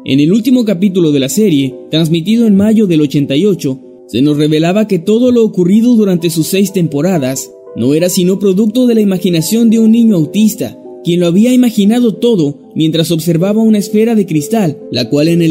En 0.02 0.18
el 0.18 0.32
último 0.32 0.64
capítulo 0.64 1.12
de 1.12 1.20
la 1.20 1.28
serie, 1.28 1.74
transmitido 1.90 2.46
en 2.46 2.56
mayo 2.56 2.86
del 2.86 3.02
88, 3.02 3.80
se 4.08 4.22
nos 4.22 4.38
revelaba 4.38 4.88
que 4.88 4.98
todo 4.98 5.30
lo 5.30 5.44
ocurrido 5.44 5.94
durante 5.94 6.30
sus 6.30 6.46
seis 6.46 6.72
temporadas 6.72 7.52
no 7.76 7.92
era 7.92 8.08
sino 8.08 8.38
producto 8.38 8.86
de 8.86 8.94
la 8.94 9.02
imaginación 9.02 9.68
de 9.68 9.78
un 9.78 9.92
niño 9.92 10.16
autista, 10.16 10.80
quien 11.04 11.20
lo 11.20 11.26
había 11.26 11.52
imaginado 11.52 12.14
todo 12.14 12.72
mientras 12.74 13.10
observaba 13.10 13.62
una 13.62 13.76
esfera 13.76 14.14
de 14.14 14.24
cristal, 14.24 14.78
la 14.90 15.10
cual 15.10 15.28
en 15.28 15.42
el. 15.42 15.50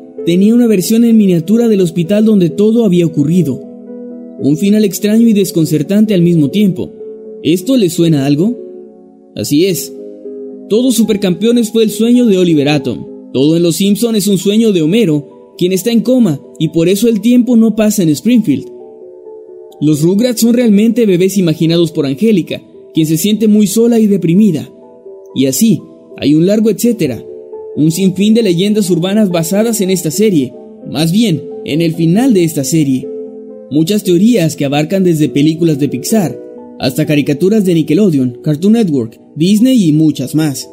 tenía 0.25 0.53
una 0.53 0.67
versión 0.67 1.03
en 1.03 1.17
miniatura 1.17 1.67
del 1.67 1.81
hospital 1.81 2.25
donde 2.25 2.49
todo 2.49 2.85
había 2.85 3.05
ocurrido. 3.05 3.61
Un 4.39 4.57
final 4.57 4.83
extraño 4.85 5.27
y 5.27 5.33
desconcertante 5.33 6.13
al 6.13 6.21
mismo 6.21 6.49
tiempo. 6.49 6.91
¿Esto 7.43 7.77
le 7.77 7.89
suena 7.89 8.25
algo? 8.25 8.57
Así 9.35 9.65
es. 9.65 9.93
Todos 10.69 10.95
supercampeones 10.95 11.71
fue 11.71 11.83
el 11.83 11.91
sueño 11.91 12.25
de 12.25 12.37
Oliver 12.37 12.69
Atom. 12.69 13.05
Todo 13.33 13.55
en 13.55 13.63
Los 13.63 13.77
Simpson 13.77 14.15
es 14.15 14.27
un 14.27 14.37
sueño 14.37 14.71
de 14.71 14.81
Homero, 14.81 15.53
quien 15.57 15.71
está 15.73 15.91
en 15.91 16.01
coma 16.01 16.41
y 16.59 16.69
por 16.69 16.89
eso 16.89 17.07
el 17.07 17.21
tiempo 17.21 17.55
no 17.55 17.75
pasa 17.75 18.03
en 18.03 18.09
Springfield. 18.09 18.67
Los 19.79 20.01
Rugrats 20.01 20.41
son 20.41 20.53
realmente 20.53 21.05
bebés 21.05 21.37
imaginados 21.37 21.91
por 21.91 22.05
Angélica, 22.05 22.61
quien 22.93 23.07
se 23.07 23.17
siente 23.17 23.47
muy 23.47 23.67
sola 23.67 23.99
y 23.99 24.07
deprimida. 24.07 24.71
Y 25.33 25.45
así, 25.45 25.81
hay 26.17 26.35
un 26.35 26.45
largo 26.45 26.69
etcétera, 26.69 27.23
un 27.75 27.91
sinfín 27.91 28.33
de 28.33 28.43
leyendas 28.43 28.89
urbanas 28.89 29.29
basadas 29.29 29.81
en 29.81 29.89
esta 29.89 30.11
serie, 30.11 30.53
más 30.89 31.11
bien 31.11 31.41
en 31.65 31.81
el 31.81 31.93
final 31.93 32.33
de 32.33 32.43
esta 32.43 32.63
serie. 32.63 33.07
Muchas 33.69 34.03
teorías 34.03 34.55
que 34.55 34.65
abarcan 34.65 35.03
desde 35.03 35.29
películas 35.29 35.79
de 35.79 35.87
Pixar 35.87 36.37
hasta 36.79 37.05
caricaturas 37.05 37.63
de 37.63 37.75
Nickelodeon, 37.75 38.39
Cartoon 38.43 38.73
Network, 38.73 39.19
Disney 39.35 39.87
y 39.87 39.93
muchas 39.93 40.35
más. 40.35 40.69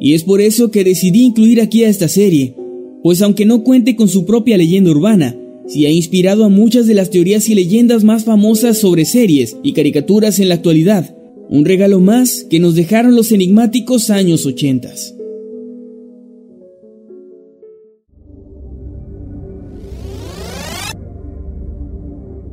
Y 0.00 0.14
es 0.14 0.24
por 0.24 0.40
eso 0.40 0.70
que 0.70 0.84
decidí 0.84 1.22
incluir 1.22 1.60
aquí 1.60 1.84
a 1.84 1.88
esta 1.88 2.08
serie, 2.08 2.54
pues 3.02 3.22
aunque 3.22 3.46
no 3.46 3.62
cuente 3.62 3.96
con 3.96 4.08
su 4.08 4.26
propia 4.26 4.58
leyenda 4.58 4.90
urbana, 4.90 5.38
sí 5.66 5.86
ha 5.86 5.90
inspirado 5.90 6.44
a 6.44 6.48
muchas 6.48 6.86
de 6.86 6.94
las 6.94 7.10
teorías 7.10 7.48
y 7.48 7.54
leyendas 7.54 8.04
más 8.04 8.24
famosas 8.24 8.76
sobre 8.76 9.04
series 9.04 9.56
y 9.62 9.72
caricaturas 9.72 10.38
en 10.38 10.48
la 10.48 10.56
actualidad. 10.56 11.16
Un 11.48 11.64
regalo 11.64 12.00
más 12.00 12.44
que 12.50 12.58
nos 12.58 12.74
dejaron 12.74 13.14
los 13.14 13.30
enigmáticos 13.30 14.10
años 14.10 14.44
80. 14.44 15.15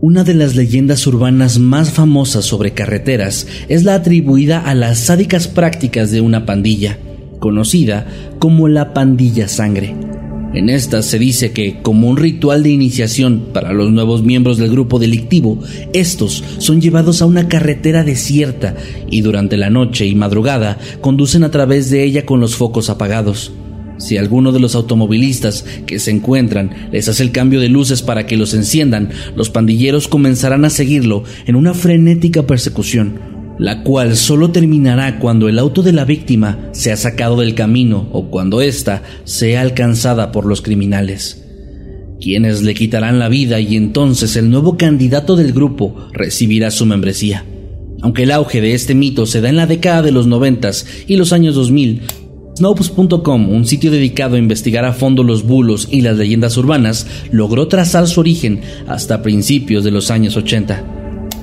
Una 0.06 0.26
de 0.26 0.34
las 0.34 0.58
leyendas 0.58 1.08
urbanas 1.08 1.60
más 1.60 1.92
famosas 1.92 2.44
sobre 2.44 2.74
carreteras 2.74 3.48
es 3.70 3.86
la 3.86 3.96
atribuida 3.96 4.60
a 4.60 4.76
las 4.76 5.00
sádicas 5.00 5.48
prácticas 5.48 6.12
de 6.12 6.20
una 6.20 6.46
pandilla, 6.46 7.00
conocida 7.40 8.06
como 8.38 8.68
la 8.68 8.94
pandilla 8.94 9.48
sangre. 9.48 9.96
En 10.54 10.68
esta 10.68 11.04
se 11.04 11.20
dice 11.20 11.54
que, 11.54 11.82
como 11.82 12.10
un 12.10 12.18
ritual 12.18 12.64
de 12.64 12.72
iniciación 12.72 13.46
para 13.54 13.72
los 13.72 13.94
nuevos 13.94 14.24
miembros 14.24 14.58
del 14.58 14.72
grupo 14.72 15.00
delictivo, 15.00 15.60
estos 15.94 16.44
son 16.58 16.82
llevados 16.82 17.22
a 17.22 17.26
una 17.26 17.48
carretera 17.48 18.04
desierta 18.04 18.76
y 19.10 19.22
durante 19.22 19.56
la 19.56 19.70
noche 19.70 20.06
y 20.06 20.16
madrugada 20.16 20.80
conducen 21.00 21.46
a 21.46 21.52
través 21.52 21.90
de 21.90 22.04
ella 22.04 22.26
con 22.26 22.42
los 22.42 22.58
focos 22.58 22.90
apagados. 22.90 23.54
Si 23.98 24.18
alguno 24.18 24.52
de 24.52 24.60
los 24.60 24.76
automovilistas 24.76 25.66
que 25.86 26.00
se 26.00 26.12
encuentran 26.12 26.90
les 26.92 27.08
hace 27.10 27.24
el 27.24 27.32
cambio 27.32 27.60
de 27.60 27.70
luces 27.70 28.02
para 28.02 28.26
que 28.26 28.38
los 28.38 28.54
enciendan, 28.54 29.10
los 29.36 29.50
pandilleros 29.50 30.08
comenzarán 30.08 30.66
a 30.66 30.70
seguirlo 30.70 31.24
en 31.46 31.56
una 31.56 31.74
frenética 31.74 32.44
persecución, 32.44 33.20
la 33.60 33.84
cual 33.84 34.16
solo 34.16 34.52
terminará 34.52 35.20
cuando 35.20 35.48
el 35.48 35.60
auto 35.60 35.84
de 35.84 35.94
la 35.94 36.06
víctima 36.06 36.70
sea 36.72 36.98
sacado 36.98 37.40
del 37.40 37.56
camino 37.56 38.10
o 38.12 38.30
cuando 38.30 38.62
ésta 38.62 39.04
sea 39.24 39.62
alcanzada 39.62 40.32
por 40.32 40.46
los 40.46 40.62
criminales 40.62 41.44
quienes 42.24 42.62
le 42.62 42.74
quitarán 42.74 43.20
la 43.20 43.28
vida 43.28 43.60
y 43.60 43.76
entonces 43.76 44.38
el 44.38 44.50
nuevo 44.50 44.78
candidato 44.78 45.36
del 45.36 45.52
grupo 45.52 46.08
recibirá 46.14 46.72
su 46.72 46.86
membresía. 46.86 47.46
Aunque 48.02 48.24
el 48.24 48.32
auge 48.32 48.62
de 48.62 48.74
este 48.74 48.96
mito 48.96 49.26
se 49.26 49.42
da 49.42 49.50
en 49.50 49.58
la 49.58 49.68
década 49.68 50.02
de 50.02 50.14
los 50.14 50.26
noventas 50.26 50.86
y 51.06 51.18
los 51.18 51.34
años 51.34 51.56
2000, 51.56 52.02
Snopes.com, 52.56 53.50
un 53.50 53.66
sitio 53.66 53.90
dedicado 53.90 54.36
a 54.36 54.40
investigar 54.40 54.86
a 54.86 54.94
fondo 54.94 55.24
los 55.24 55.44
bulos 55.44 55.88
y 55.90 56.02
las 56.02 56.18
leyendas 56.18 56.56
urbanas, 56.56 57.08
logró 57.32 57.68
trazar 57.68 58.08
su 58.08 58.20
origen 58.20 58.62
hasta 58.88 59.24
principios 59.24 59.84
de 59.84 59.90
los 59.90 60.12
años 60.12 60.38
80. 60.38 60.84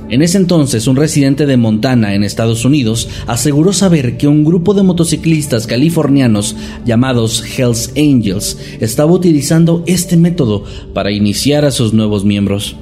En 0.09 0.23
ese 0.23 0.39
entonces, 0.39 0.87
un 0.87 0.97
residente 0.97 1.47
de 1.47 1.57
Montana, 1.57 2.15
en 2.15 2.23
Estados 2.23 2.65
Unidos, 2.65 3.09
aseguró 3.27 3.73
saber 3.73 4.17
que 4.17 4.29
un 4.29 4.45
grupo 4.45 4.73
de 4.75 4.83
motociclistas 4.85 5.67
californianos 5.67 6.57
llamados 6.85 7.45
Hells 7.59 7.93
Angels 7.97 8.59
estaba 8.81 9.13
utilizando 9.13 9.83
este 9.87 10.17
método 10.17 10.65
para 10.95 11.11
iniciar 11.11 11.65
a 11.65 11.73
sus 11.73 11.93
nuevos 11.93 12.25
miembros. 12.25 12.77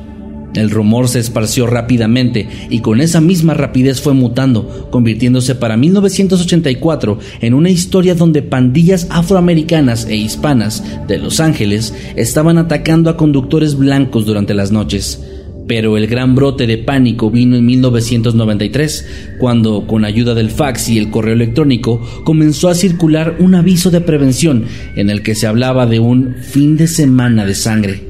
El 0.59 0.71
rumor 0.71 1.09
se 1.09 1.21
esparció 1.21 1.67
rápidamente 1.67 2.49
y 2.71 2.81
con 2.81 3.01
esa 3.01 3.21
misma 3.21 3.55
rapidez 3.55 4.01
fue 4.01 4.15
mutando, 4.15 4.89
convirtiéndose 4.91 5.55
para 5.55 5.77
1984 5.77 7.19
en 7.41 7.55
una 7.55 7.71
historia 7.71 8.15
donde 8.15 8.43
pandillas 8.43 9.07
afroamericanas 9.11 10.07
e 10.07 10.17
hispanas 10.17 10.83
de 11.07 11.19
Los 11.19 11.41
Ángeles 11.41 11.95
estaban 12.17 12.59
atacando 12.59 13.11
a 13.11 13.17
conductores 13.17 13.77
blancos 13.77 14.27
durante 14.27 14.55
las 14.55 14.73
noches. 14.73 15.23
Pero 15.69 15.99
el 15.99 16.07
gran 16.07 16.35
brote 16.35 16.67
de 16.67 16.79
pánico 16.79 17.31
vino 17.31 17.55
en 17.55 17.67
1993, 17.67 19.07
cuando, 19.39 19.87
con 19.87 20.07
ayuda 20.07 20.35
del 20.35 20.51
fax 20.51 20.89
y 20.89 20.97
el 20.99 21.11
correo 21.11 21.35
electrónico, 21.35 22.01
comenzó 22.25 22.69
a 22.69 22.75
circular 22.75 23.37
un 23.39 23.55
aviso 23.55 23.91
de 23.91 24.01
prevención 24.01 24.65
en 24.97 25.11
el 25.11 25.23
que 25.23 25.35
se 25.35 25.47
hablaba 25.47 25.87
de 25.87 26.01
un 26.01 26.37
fin 26.37 26.79
de 26.79 26.87
semana 26.87 27.45
de 27.45 27.55
sangre. 27.55 28.08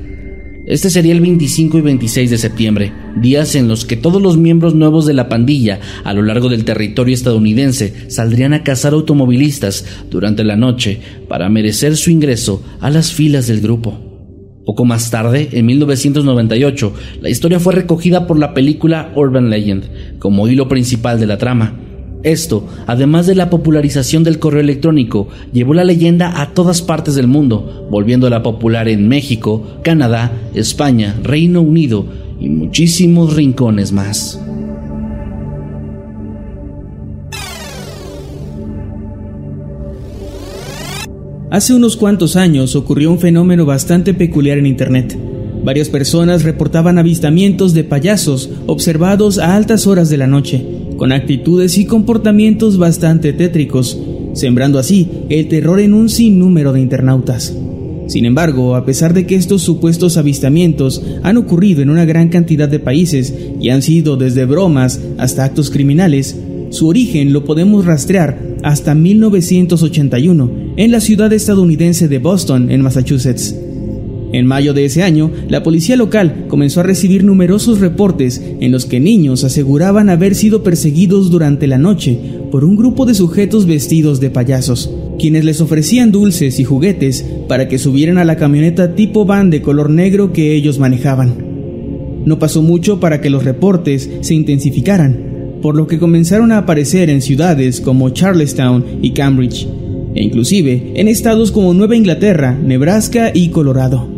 Este 0.69 0.91
sería 0.91 1.15
el 1.15 1.23
25 1.23 1.79
y 1.79 1.81
26 1.81 2.29
de 2.29 2.37
septiembre, 2.37 2.93
días 3.17 3.55
en 3.55 3.69
los 3.69 3.87
que 3.87 3.97
todos 3.97 4.21
los 4.21 4.37
miembros 4.37 4.75
nuevos 4.75 5.07
de 5.07 5.15
la 5.15 5.31
pandilla 5.31 5.81
a 6.05 6.13
lo 6.13 6.21
largo 6.21 6.51
del 6.51 6.67
territorio 6.67 7.15
estadounidense 7.15 8.11
saldrían 8.11 8.53
a 8.53 8.65
cazar 8.65 8.93
automovilistas 8.93 9.87
durante 10.11 10.45
la 10.45 10.57
noche 10.57 11.01
para 11.27 11.49
merecer 11.49 11.97
su 11.97 12.11
ingreso 12.11 12.63
a 12.81 12.91
las 12.91 13.15
filas 13.15 13.47
del 13.47 13.63
grupo. 13.63 13.99
Poco 14.67 14.85
más 14.85 15.11
tarde, 15.11 15.49
en 15.53 15.65
1998, 15.65 16.93
la 17.23 17.31
historia 17.31 17.61
fue 17.61 17.73
recogida 17.73 18.27
por 18.27 18.39
la 18.39 18.53
película 18.53 19.11
Urban 19.17 19.49
Legend 19.49 20.19
como 20.19 20.49
hilo 20.49 20.69
principal 20.69 21.19
de 21.19 21.29
la 21.29 21.39
trama. 21.39 21.88
Esto, 22.25 22.67
además 22.87 23.27
de 23.27 23.37
la 23.37 23.49
popularización 23.49 24.25
del 24.25 24.41
correo 24.41 24.61
electrónico, 24.61 25.29
llevó 25.53 25.75
la 25.75 25.85
leyenda 25.85 26.41
a 26.41 26.53
todas 26.53 26.83
partes 26.83 27.15
del 27.15 27.29
mundo, 27.29 27.87
volviéndola 27.91 28.43
popular 28.43 28.89
en 28.89 29.07
México, 29.09 29.79
Canadá, 29.85 30.33
España, 30.53 31.15
Reino 31.23 31.61
Unido 31.61 32.07
y 32.41 32.49
muchísimos 32.49 33.37
rincones 33.37 33.93
más. 33.93 34.41
Hace 41.51 41.73
unos 41.73 41.97
cuantos 41.97 42.37
años 42.37 42.75
ocurrió 42.75 43.11
un 43.11 43.21
fenómeno 43.21 43.65
bastante 43.65 44.13
peculiar 44.13 44.59
en 44.59 44.67
Internet. 44.67 45.17
Varias 45.65 45.89
personas 45.89 46.43
reportaban 46.43 46.99
avistamientos 46.99 47.75
de 47.75 47.85
payasos 47.85 48.51
observados 48.67 49.39
a 49.39 49.55
altas 49.57 49.87
horas 49.87 50.09
de 50.09 50.19
la 50.19 50.27
noche 50.27 50.88
con 50.99 51.12
actitudes 51.12 51.78
y 51.78 51.87
comportamientos 51.87 52.76
bastante 52.76 53.33
tétricos, 53.33 53.99
sembrando 54.35 54.78
así 54.78 55.09
el 55.31 55.49
terror 55.49 55.81
en 55.81 55.95
un 55.95 56.11
sinnúmero 56.11 56.75
de 56.75 56.81
internautas. 56.81 57.57
Sin 58.09 58.25
embargo, 58.25 58.75
a 58.75 58.85
pesar 58.85 59.14
de 59.14 59.26
que 59.26 59.37
estos 59.37 59.62
supuestos 59.62 60.17
avistamientos 60.17 61.02
han 61.23 61.37
ocurrido 61.37 61.83
en 61.83 61.90
una 61.90 62.05
gran 62.05 62.31
cantidad 62.31 62.69
de 62.69 62.81
países 62.81 63.33
y 63.61 63.69
han 63.69 63.83
sido 63.83 64.17
desde 64.17 64.45
bromas 64.45 65.00
hasta 65.19 65.45
actos 65.45 65.71
criminales, 65.71 66.37
su 66.71 66.88
origen 66.88 67.33
lo 67.33 67.45
podemos 67.45 67.85
rastrear 67.85 68.57
hasta 68.62 68.95
1981 68.95 70.50
en 70.76 70.90
la 70.90 71.00
ciudad 71.00 71.33
estadounidense 71.33 72.09
de 72.09 72.19
Boston, 72.19 72.71
en 72.71 72.83
Massachusetts. 72.83 73.55
En 74.33 74.47
mayo 74.47 74.75
de 74.75 74.85
ese 74.85 75.03
año, 75.03 75.31
la 75.49 75.63
policía 75.63 75.97
local 75.97 76.45
comenzó 76.49 76.81
a 76.81 76.83
recibir 76.83 77.25
numerosos 77.25 77.81
reportes 77.81 78.43
en 78.61 78.71
los 78.73 78.85
que 78.85 79.01
niños 79.01 79.43
aseguraban 79.45 80.11
haber 80.11 80.35
sido 80.35 80.63
perseguidos 80.63 81.31
durante 81.31 81.67
la 81.67 81.79
noche 81.79 82.19
por 82.51 82.65
un 82.65 82.77
grupo 82.77 83.07
de 83.07 83.15
sujetos 83.15 83.67
vestidos 83.67 84.21
de 84.21 84.31
payasos, 84.31 84.91
quienes 85.19 85.45
les 85.45 85.61
ofrecían 85.61 86.13
dulces 86.13 86.61
y 86.61 86.65
juguetes 86.65 87.25
para 87.49 87.69
que 87.69 87.79
subieran 87.79 88.19
a 88.19 88.25
la 88.25 88.37
camioneta 88.37 88.95
tipo 88.95 89.25
van 89.25 89.49
de 89.51 89.63
color 89.63 89.89
negro 89.89 90.33
que 90.33 90.55
ellos 90.55 90.79
manejaban. 90.79 91.35
No 92.27 92.38
pasó 92.38 92.62
mucho 92.62 93.01
para 93.01 93.23
que 93.23 93.31
los 93.31 93.45
reportes 93.45 94.11
se 94.21 94.35
intensificaran, 94.35 95.29
por 95.62 95.75
lo 95.75 95.87
que 95.87 95.99
comenzaron 95.99 96.53
a 96.53 96.59
aparecer 96.59 97.09
en 97.09 97.23
ciudades 97.23 97.81
como 97.81 98.11
Charlestown 98.11 98.85
y 99.01 99.12
Cambridge, 99.12 99.67
e 100.14 100.23
inclusive 100.23 100.93
en 100.97 101.09
estados 101.09 101.51
como 101.51 101.73
Nueva 101.73 101.97
Inglaterra, 101.97 102.59
Nebraska 102.62 103.31
y 103.35 103.49
Colorado. 103.49 104.17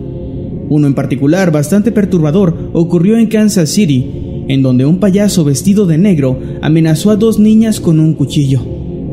Uno 0.70 0.86
en 0.86 0.94
particular, 0.94 1.50
bastante 1.50 1.90
perturbador, 1.90 2.70
ocurrió 2.72 3.18
en 3.18 3.26
Kansas 3.26 3.70
City, 3.70 4.06
en 4.46 4.62
donde 4.62 4.86
un 4.86 5.00
payaso 5.00 5.42
vestido 5.42 5.84
de 5.84 5.98
negro 5.98 6.38
amenazó 6.62 7.10
a 7.10 7.16
dos 7.16 7.40
niñas 7.40 7.80
con 7.80 7.98
un 7.98 8.14
cuchillo. 8.14 8.60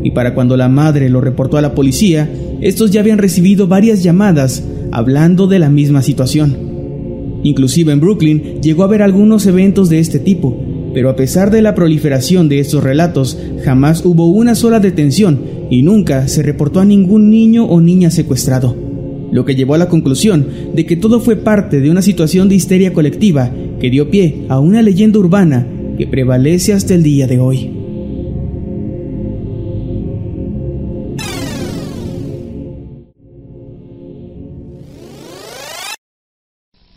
Y 0.04 0.12
para 0.12 0.36
cuando 0.36 0.56
la 0.56 0.70
madre 0.70 1.10
lo 1.10 1.20
reportó 1.20 1.58
a 1.58 1.64
la 1.64 1.74
policía, 1.74 2.30
estos 2.62 2.92
ya 2.92 3.00
habían 3.00 3.18
recibido 3.18 3.66
varias 3.66 4.04
llamadas 4.04 4.64
hablando 4.92 5.48
de 5.48 5.58
la 5.58 5.72
misma 5.72 6.04
situación. 6.04 6.56
Inclusive 7.42 7.92
en 7.92 8.02
Brooklyn 8.02 8.62
llegó 8.62 8.84
a 8.84 8.86
haber 8.86 9.02
algunos 9.02 9.48
eventos 9.48 9.90
de 9.90 9.98
este 9.98 10.20
tipo, 10.20 10.56
pero 10.94 11.10
a 11.10 11.16
pesar 11.16 11.50
de 11.50 11.64
la 11.64 11.74
proliferación 11.74 12.50
de 12.50 12.60
estos 12.60 12.84
relatos, 12.84 13.36
jamás 13.66 14.06
hubo 14.06 14.28
una 14.28 14.54
sola 14.54 14.80
detención 14.80 15.40
y 15.72 15.82
nunca 15.82 16.28
se 16.28 16.44
reportó 16.44 16.82
a 16.82 16.86
ningún 16.86 17.32
niño 17.32 17.66
o 17.66 17.82
niña 17.82 18.12
secuestrado 18.12 18.87
lo 19.32 19.46
que 19.46 19.56
llevó 19.56 19.76
a 19.76 19.78
la 19.78 19.90
conclusión 19.90 20.48
de 20.74 20.86
que 20.86 20.96
todo 20.96 21.20
fue 21.20 21.36
parte 21.36 21.80
de 21.80 21.90
una 21.90 22.02
situación 22.02 22.50
de 22.50 22.56
histeria 22.56 22.94
colectiva 22.94 23.52
que 23.80 23.90
dio 23.90 24.10
pie 24.10 24.46
a 24.50 24.60
una 24.60 24.82
leyenda 24.82 25.20
urbana 25.20 25.68
que 25.98 26.08
prevalece 26.08 26.74
hasta 26.74 26.94
el 26.94 27.04
día 27.04 27.28
de 27.28 27.40
hoy. 27.40 27.72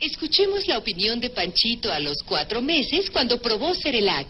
Escuchemos 0.00 0.66
la 0.68 0.78
opinión 0.78 1.20
de 1.20 1.30
Panchito 1.30 1.90
a 1.92 1.98
los 1.98 2.22
cuatro 2.22 2.62
meses 2.62 3.10
cuando 3.10 3.40
probó 3.40 3.74
Cerelac. 3.74 4.28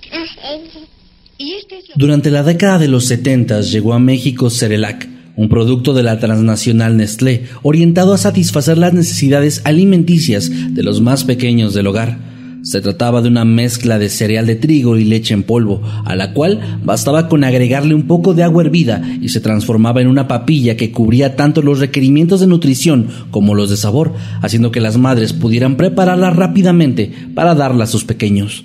Este 1.39 1.79
Durante 1.97 2.31
la 2.31 2.43
década 2.43 2.79
de 2.79 2.89
los 2.89 3.07
70 3.07 3.63
llegó 3.63 3.95
a 3.95 3.99
México 3.99 4.51
Cerelac 4.51 5.20
un 5.37 5.49
producto 5.49 5.95
de 5.95 6.03
la 6.03 6.19
transnacional 6.19 6.97
Nestlé 6.97 7.45
orientado 7.63 8.13
a 8.13 8.19
satisfacer 8.19 8.79
las 8.79 8.93
necesidades 8.93 9.63
alimenticias 9.65 10.51
de 10.75 10.83
los 10.83 11.01
más 11.01 11.25
pequeños 11.25 11.75
del 11.75 11.87
hogar. 11.87 12.31
Se 12.63 12.83
trataba 12.83 13.23
de 13.23 13.29
una 13.29 13.47
mezcla 13.47 13.99
de 13.99 14.11
cereal 14.11 14.47
de 14.47 14.55
trigo 14.55 14.99
y 14.99 15.05
leche 15.05 15.33
en 15.33 15.45
polvo, 15.45 15.81
a 16.05 16.15
la 16.15 16.35
cual 16.35 16.61
bastaba 16.85 17.27
con 17.29 17.43
agregarle 17.43 17.95
un 17.95 18.07
poco 18.07 18.35
de 18.35 18.43
agua 18.43 18.63
hervida 18.63 19.03
y 19.23 19.31
se 19.31 19.41
transformaba 19.41 20.03
en 20.03 20.09
una 20.09 20.29
papilla 20.29 20.77
que 20.77 20.93
cubría 20.93 21.37
tanto 21.37 21.63
los 21.63 21.79
requerimientos 21.79 22.41
de 22.41 22.47
nutrición 22.47 23.09
como 23.31 23.55
los 23.55 23.71
de 23.71 23.79
sabor, 23.79 24.13
haciendo 24.43 24.73
que 24.73 24.81
las 24.81 24.99
madres 24.99 25.33
pudieran 25.33 25.77
prepararla 25.77 26.31
rápidamente 26.31 27.11
para 27.35 27.55
darla 27.55 27.85
a 27.85 27.87
sus 27.87 28.05
pequeños. 28.05 28.65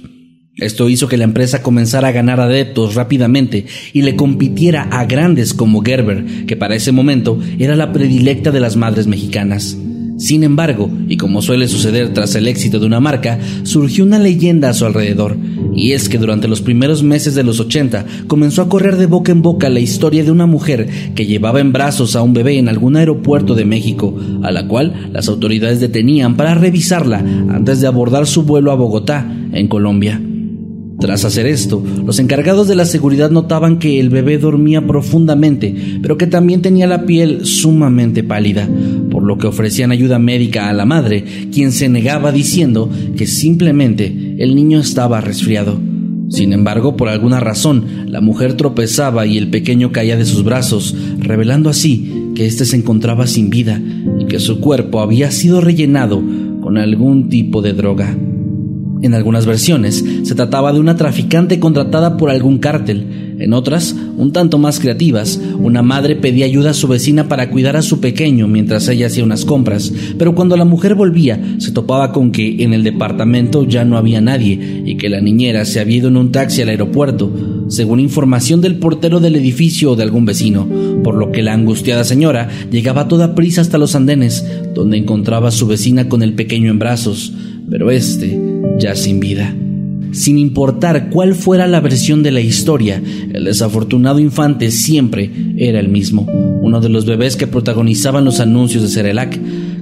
Esto 0.58 0.88
hizo 0.88 1.10
que 1.10 1.18
la 1.18 1.26
empresa 1.26 1.62
comenzara 1.62 2.08
a 2.08 2.14
ganar 2.14 2.40
adeptos 2.40 2.96
rápidamente 2.96 3.66
y 3.92 4.04
le 4.04 4.16
compitiera 4.16 4.84
a 4.84 5.04
grandes 5.04 5.54
como 5.54 5.82
Gerber, 5.82 6.46
que 6.46 6.56
para 6.56 6.76
ese 6.76 6.94
momento 6.94 7.38
era 7.60 7.76
la 7.76 7.92
predilecta 7.92 8.52
de 8.52 8.62
las 8.62 8.78
madres 8.78 9.06
mexicanas. 9.06 9.78
Sin 10.18 10.46
embargo, 10.46 10.90
y 11.10 11.18
como 11.18 11.42
suele 11.42 11.68
suceder 11.68 12.14
tras 12.14 12.36
el 12.36 12.48
éxito 12.48 12.80
de 12.80 12.86
una 12.86 13.02
marca, 13.02 13.38
surgió 13.64 14.06
una 14.06 14.18
leyenda 14.18 14.70
a 14.70 14.74
su 14.74 14.86
alrededor, 14.86 15.36
y 15.76 15.92
es 15.92 16.08
que 16.08 16.18
durante 16.18 16.48
los 16.48 16.62
primeros 16.62 17.04
meses 17.04 17.36
de 17.36 17.44
los 17.44 17.60
80 17.60 18.06
comenzó 18.28 18.62
a 18.62 18.70
correr 18.70 18.96
de 18.96 19.08
boca 19.08 19.34
en 19.34 19.42
boca 19.42 19.68
la 19.68 19.82
historia 19.82 20.24
de 20.24 20.32
una 20.32 20.46
mujer 20.46 20.88
que 21.16 21.26
llevaba 21.26 21.60
en 21.60 21.74
brazos 21.74 22.16
a 22.16 22.22
un 22.22 22.32
bebé 22.32 22.58
en 22.58 22.70
algún 22.70 22.96
aeropuerto 22.96 23.56
de 23.56 23.66
México, 23.66 24.18
a 24.42 24.52
la 24.52 24.70
cual 24.70 25.10
las 25.12 25.28
autoridades 25.28 25.82
detenían 25.82 26.38
para 26.38 26.56
revisarla 26.56 27.18
antes 27.50 27.82
de 27.82 27.88
abordar 27.88 28.26
su 28.26 28.44
vuelo 28.44 28.72
a 28.72 28.76
Bogotá, 28.76 29.30
en 29.52 29.68
Colombia. 29.68 30.22
Tras 31.06 31.24
hacer 31.24 31.46
esto, 31.46 31.84
los 32.04 32.18
encargados 32.18 32.68
de 32.68 32.74
la 32.74 32.86
seguridad 32.86 33.30
notaban 33.30 33.78
que 33.78 34.00
el 34.00 34.10
bebé 34.10 34.40
dormía 34.40 34.88
profundamente, 34.88 36.00
pero 36.02 36.18
que 36.18 36.26
también 36.26 36.64
tenía 36.64 36.88
la 36.88 37.06
piel 37.06 37.46
sumamente 37.46 38.24
pálida, 38.24 38.68
por 39.12 39.22
lo 39.22 39.38
que 39.38 39.46
ofrecían 39.46 39.92
ayuda 39.92 40.18
médica 40.18 40.68
a 40.68 40.74
la 40.74 40.88
madre, 40.88 41.24
quien 41.54 41.74
se 41.74 41.90
negaba 41.90 42.32
diciendo 42.32 42.90
que 43.16 43.28
simplemente 43.28 44.36
el 44.40 44.56
niño 44.56 44.80
estaba 44.80 45.22
resfriado. 45.22 45.80
Sin 46.30 46.54
embargo, 46.54 46.98
por 46.98 47.08
alguna 47.08 47.40
razón, 47.40 47.86
la 48.08 48.20
mujer 48.20 48.56
tropezaba 48.56 49.28
y 49.28 49.38
el 49.38 49.52
pequeño 49.52 49.92
caía 49.92 50.18
de 50.18 50.26
sus 50.26 50.44
brazos, 50.44 50.96
revelando 51.20 51.70
así 51.70 52.32
que 52.34 52.48
éste 52.48 52.66
se 52.66 52.78
encontraba 52.78 53.28
sin 53.28 53.52
vida 53.52 53.80
y 54.20 54.26
que 54.26 54.40
su 54.40 54.60
cuerpo 54.60 55.02
había 55.02 55.30
sido 55.30 55.62
rellenado 55.62 56.24
con 56.62 56.80
algún 56.80 57.30
tipo 57.30 57.62
de 57.62 57.74
droga. 57.74 58.18
En 59.06 59.14
algunas 59.14 59.46
versiones 59.46 60.04
se 60.24 60.34
trataba 60.34 60.74
de 60.74 60.80
una 60.80 60.96
traficante 60.96 61.60
contratada 61.60 62.18
por 62.18 62.32
algún 62.32 62.58
cártel, 62.58 63.36
En 63.38 63.54
otras, 63.54 63.96
un 64.18 64.32
tanto 64.32 64.58
más 64.58 64.80
creativas, 64.80 65.40
una 65.60 65.84
madre 65.84 66.16
pedía 66.16 66.46
ayuda 66.46 66.72
a 66.72 66.74
su 66.74 66.88
vecina 66.88 67.28
para 67.28 67.52
cuidar 67.52 67.76
a 67.76 67.84
su 67.84 68.00
pequeño 68.00 68.48
mientras 68.48 68.88
ella 68.88 69.06
hacía 69.06 69.24
unas 69.24 69.46
compras, 69.46 69.94
pero 70.18 70.34
cuando 70.34 70.58
la 70.58 70.66
mujer 70.66 70.96
volvía 70.96 71.40
se 71.60 71.72
topaba 71.72 72.14
con 72.14 72.32
que 72.32 72.64
en 72.64 72.74
el 72.74 72.84
departamento 72.84 73.68
ya 73.68 73.86
no 73.86 73.98
había 73.98 74.22
nadie 74.22 74.82
y 74.86 74.96
que 74.96 75.10
la 75.10 75.22
niñera 75.22 75.66
se 75.66 75.82
había 75.82 75.98
ido 75.98 76.08
en 76.08 76.18
un 76.18 76.32
taxi 76.32 76.64
al 76.64 76.70
aeropuerto, 76.70 77.32
según 77.68 78.00
información 78.00 78.60
del 78.62 78.80
portero 78.80 79.20
del 79.20 79.36
edificio 79.36 79.92
o 79.92 79.96
de 79.96 80.04
algún 80.04 80.26
vecino, 80.26 80.68
por 81.04 81.14
lo 81.14 81.32
que 81.32 81.44
la 81.44 81.54
angustiada 81.54 82.06
señora 82.06 82.50
llegaba 82.72 83.02
a 83.02 83.08
toda 83.08 83.36
prisa 83.36 83.62
hasta 83.62 83.78
los 83.78 83.94
andenes, 83.94 84.44
donde 84.74 84.98
encontraba 84.98 85.50
a 85.50 85.52
su 85.52 85.68
vecina 85.68 86.10
con 86.10 86.24
el 86.24 86.34
pequeño 86.34 86.72
en 86.72 86.80
brazos, 86.80 87.34
pero 87.70 87.92
este 87.92 88.45
ya 88.80 88.96
sin 88.96 89.20
vida. 89.20 89.54
Sin 90.12 90.38
importar 90.38 91.10
cuál 91.10 91.36
fuera 91.36 91.68
la 91.68 91.82
versión 91.82 92.24
de 92.24 92.32
la 92.32 92.40
historia, 92.40 93.02
el 93.34 93.44
desafortunado 93.44 94.20
infante 94.20 94.72
siempre 94.72 95.30
era 95.58 95.80
el 95.80 95.90
mismo, 95.90 96.26
uno 96.62 96.80
de 96.80 96.88
los 96.88 97.06
bebés 97.06 97.36
que 97.36 97.48
protagonizaban 97.48 98.24
los 98.24 98.40
anuncios 98.40 98.84
de 98.84 98.90
Cerelac. 98.90 99.38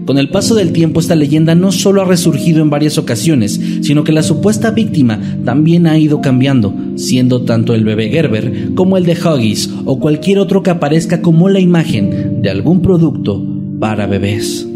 Con 0.05 0.17
el 0.17 0.29
paso 0.29 0.55
del 0.55 0.73
tiempo 0.73 0.99
esta 0.99 1.15
leyenda 1.15 1.53
no 1.53 1.71
solo 1.71 2.01
ha 2.01 2.05
resurgido 2.05 2.63
en 2.63 2.71
varias 2.71 2.97
ocasiones, 2.97 3.61
sino 3.81 4.03
que 4.03 4.11
la 4.11 4.23
supuesta 4.23 4.71
víctima 4.71 5.19
también 5.45 5.85
ha 5.85 5.99
ido 5.99 6.19
cambiando, 6.19 6.73
siendo 6.95 7.43
tanto 7.43 7.75
el 7.75 7.85
bebé 7.85 8.09
Gerber 8.09 8.73
como 8.73 8.97
el 8.97 9.05
de 9.05 9.13
Huggies 9.13 9.69
o 9.85 9.99
cualquier 9.99 10.39
otro 10.39 10.63
que 10.63 10.71
aparezca 10.71 11.21
como 11.21 11.47
la 11.47 11.59
imagen 11.59 12.41
de 12.41 12.49
algún 12.49 12.81
producto 12.81 13.45
para 13.79 14.07
bebés. 14.07 14.67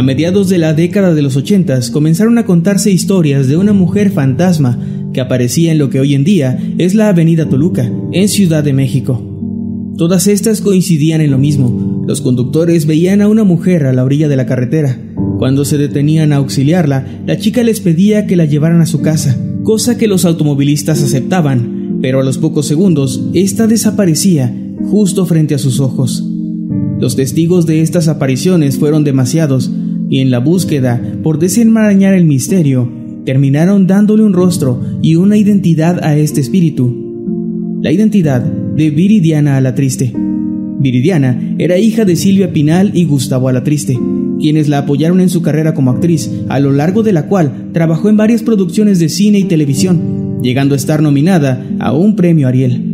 A 0.00 0.02
mediados 0.02 0.48
de 0.48 0.56
la 0.56 0.72
década 0.72 1.12
de 1.12 1.20
los 1.20 1.36
ochentas 1.36 1.90
comenzaron 1.90 2.38
a 2.38 2.46
contarse 2.46 2.90
historias 2.90 3.48
de 3.48 3.58
una 3.58 3.74
mujer 3.74 4.10
fantasma 4.10 4.78
que 5.12 5.20
aparecía 5.20 5.72
en 5.72 5.78
lo 5.78 5.90
que 5.90 6.00
hoy 6.00 6.14
en 6.14 6.24
día 6.24 6.58
es 6.78 6.94
la 6.94 7.10
Avenida 7.10 7.50
Toluca, 7.50 7.92
en 8.10 8.28
Ciudad 8.30 8.64
de 8.64 8.72
México. 8.72 9.22
Todas 9.98 10.26
estas 10.26 10.62
coincidían 10.62 11.20
en 11.20 11.30
lo 11.30 11.36
mismo. 11.36 12.02
Los 12.08 12.22
conductores 12.22 12.86
veían 12.86 13.20
a 13.20 13.28
una 13.28 13.44
mujer 13.44 13.84
a 13.84 13.92
la 13.92 14.02
orilla 14.02 14.28
de 14.28 14.36
la 14.36 14.46
carretera. 14.46 14.98
Cuando 15.38 15.66
se 15.66 15.76
detenían 15.76 16.32
a 16.32 16.36
auxiliarla, 16.36 17.04
la 17.26 17.36
chica 17.36 17.62
les 17.62 17.80
pedía 17.80 18.26
que 18.26 18.36
la 18.36 18.46
llevaran 18.46 18.80
a 18.80 18.86
su 18.86 19.02
casa, 19.02 19.36
cosa 19.64 19.98
que 19.98 20.08
los 20.08 20.24
automovilistas 20.24 21.02
aceptaban, 21.02 21.98
pero 22.00 22.20
a 22.20 22.24
los 22.24 22.38
pocos 22.38 22.64
segundos, 22.64 23.22
esta 23.34 23.66
desaparecía 23.66 24.50
justo 24.82 25.26
frente 25.26 25.54
a 25.54 25.58
sus 25.58 25.78
ojos. 25.78 26.24
Los 27.00 27.16
testigos 27.16 27.64
de 27.64 27.80
estas 27.80 28.08
apariciones 28.08 28.78
fueron 28.78 29.04
demasiados, 29.04 29.70
y 30.10 30.18
en 30.18 30.30
la 30.30 30.40
búsqueda 30.40 31.00
por 31.22 31.38
desenmarañar 31.38 32.12
el 32.12 32.26
misterio, 32.26 32.90
terminaron 33.24 33.86
dándole 33.86 34.24
un 34.24 34.32
rostro 34.32 34.82
y 35.00 35.14
una 35.14 35.36
identidad 35.36 36.02
a 36.02 36.16
este 36.16 36.40
espíritu. 36.40 37.78
La 37.80 37.92
identidad 37.92 38.42
de 38.42 38.90
Viridiana 38.90 39.56
Alatriste. 39.56 40.12
Viridiana 40.80 41.54
era 41.58 41.78
hija 41.78 42.04
de 42.04 42.16
Silvia 42.16 42.52
Pinal 42.52 42.90
y 42.94 43.04
Gustavo 43.04 43.48
Alatriste, 43.48 43.98
quienes 44.40 44.68
la 44.68 44.78
apoyaron 44.78 45.20
en 45.20 45.30
su 45.30 45.42
carrera 45.42 45.74
como 45.74 45.92
actriz, 45.92 46.30
a 46.48 46.58
lo 46.58 46.72
largo 46.72 47.02
de 47.02 47.12
la 47.12 47.26
cual 47.26 47.68
trabajó 47.72 48.08
en 48.08 48.16
varias 48.16 48.42
producciones 48.42 48.98
de 48.98 49.08
cine 49.08 49.38
y 49.38 49.44
televisión, 49.44 50.40
llegando 50.42 50.74
a 50.74 50.78
estar 50.78 51.02
nominada 51.02 51.64
a 51.78 51.92
un 51.92 52.16
premio 52.16 52.48
Ariel. 52.48 52.90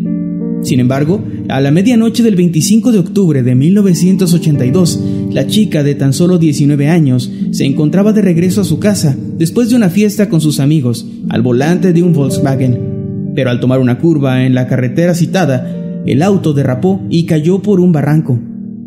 Sin 0.63 0.81
embargo, 0.81 1.23
a 1.49 1.61
la 1.61 1.71
medianoche 1.71 2.25
del 2.25 2.35
25 2.35 2.91
de 2.91 2.99
octubre 2.99 3.43
de 3.45 3.55
1982, 3.55 5.01
la 5.37 5.47
chica 5.47 5.83
de 5.83 5.95
tan 5.95 6.15
solo 6.15 6.39
19 6.39 6.89
años 6.89 7.31
se 7.51 7.67
encontraba 7.67 8.15
de 8.15 8.23
regreso 8.23 8.63
a 8.63 8.65
su 8.65 8.79
casa 8.79 9.15
después 9.37 9.69
de 9.69 9.77
una 9.77 9.91
fiesta 9.91 10.31
con 10.31 10.41
sus 10.41 10.61
amigos 10.61 11.07
al 11.29 11.43
volante 11.43 11.93
de 11.93 12.03
un 12.03 12.15
Volkswagen. 12.15 13.33
Pero 13.35 13.51
al 13.51 13.61
tomar 13.61 13.81
una 13.81 13.99
curva 13.99 14.47
en 14.47 14.55
la 14.55 14.67
carretera 14.67 15.15
citada, 15.15 16.03
el 16.07 16.23
auto 16.23 16.55
derrapó 16.55 17.03
y 17.11 17.27
cayó 17.27 17.61
por 17.61 17.81
un 17.81 17.93
barranco, 17.93 18.41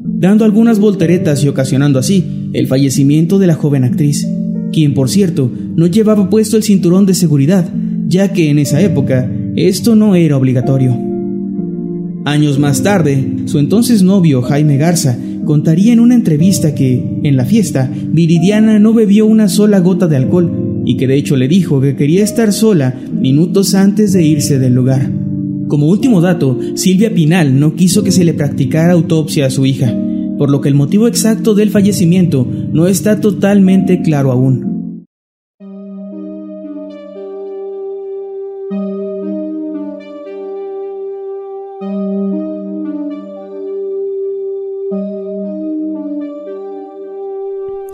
dando 0.04 0.44
algunas 0.44 0.80
volteretas 0.80 1.44
y 1.44 1.48
ocasionando 1.50 2.00
así 2.00 2.50
el 2.54 2.66
fallecimiento 2.66 3.38
de 3.38 3.46
la 3.46 3.54
joven 3.54 3.84
actriz, 3.84 4.28
quien 4.74 4.96
por 4.96 5.08
cierto 5.08 5.52
no 5.76 5.86
llevaba 5.86 6.32
puesto 6.32 6.58
el 6.58 6.64
cinturón 6.64 7.06
de 7.06 7.14
seguridad, 7.14 7.72
ya 8.08 8.34
que 8.34 8.50
en 8.50 8.58
esa 8.58 8.82
época 8.82 9.32
esto 9.56 9.96
no 9.96 10.16
era 10.16 10.36
obligatorio. 10.36 10.98
Años 12.26 12.58
más 12.58 12.82
tarde, 12.82 13.44
su 13.46 13.60
entonces 13.60 14.02
novio 14.02 14.42
Jaime 14.42 14.78
Garza 14.78 15.16
contaría 15.50 15.94
en 15.94 16.00
una 16.00 16.14
entrevista 16.14 16.76
que, 16.76 17.04
en 17.24 17.36
la 17.36 17.44
fiesta, 17.44 17.92
Viridiana 17.92 18.78
no 18.78 18.94
bebió 18.94 19.26
una 19.26 19.50
sola 19.50 19.80
gota 19.80 20.08
de 20.08 20.16
alcohol 20.16 20.84
y 20.86 20.96
que 20.96 21.08
de 21.08 21.16
hecho 21.16 21.38
le 21.38 21.48
dijo 21.48 21.82
que 21.82 21.96
quería 21.96 22.24
estar 22.24 22.54
sola 22.54 22.94
minutos 23.12 23.74
antes 23.74 24.14
de 24.14 24.24
irse 24.24 24.60
del 24.60 24.76
lugar. 24.76 25.10
Como 25.68 25.88
último 25.88 26.22
dato, 26.22 26.60
Silvia 26.76 27.16
Pinal 27.16 27.60
no 27.60 27.74
quiso 27.74 28.04
que 28.04 28.12
se 28.12 28.26
le 28.26 28.36
practicara 28.36 28.94
autopsia 28.94 29.48
a 29.48 29.50
su 29.50 29.66
hija, 29.66 29.92
por 30.38 30.52
lo 30.52 30.62
que 30.62 30.70
el 30.70 30.76
motivo 30.76 31.08
exacto 31.08 31.56
del 31.56 31.72
fallecimiento 31.72 32.48
no 32.72 32.86
está 32.86 33.20
totalmente 33.20 34.04
claro 34.04 34.32
aún. 34.32 34.69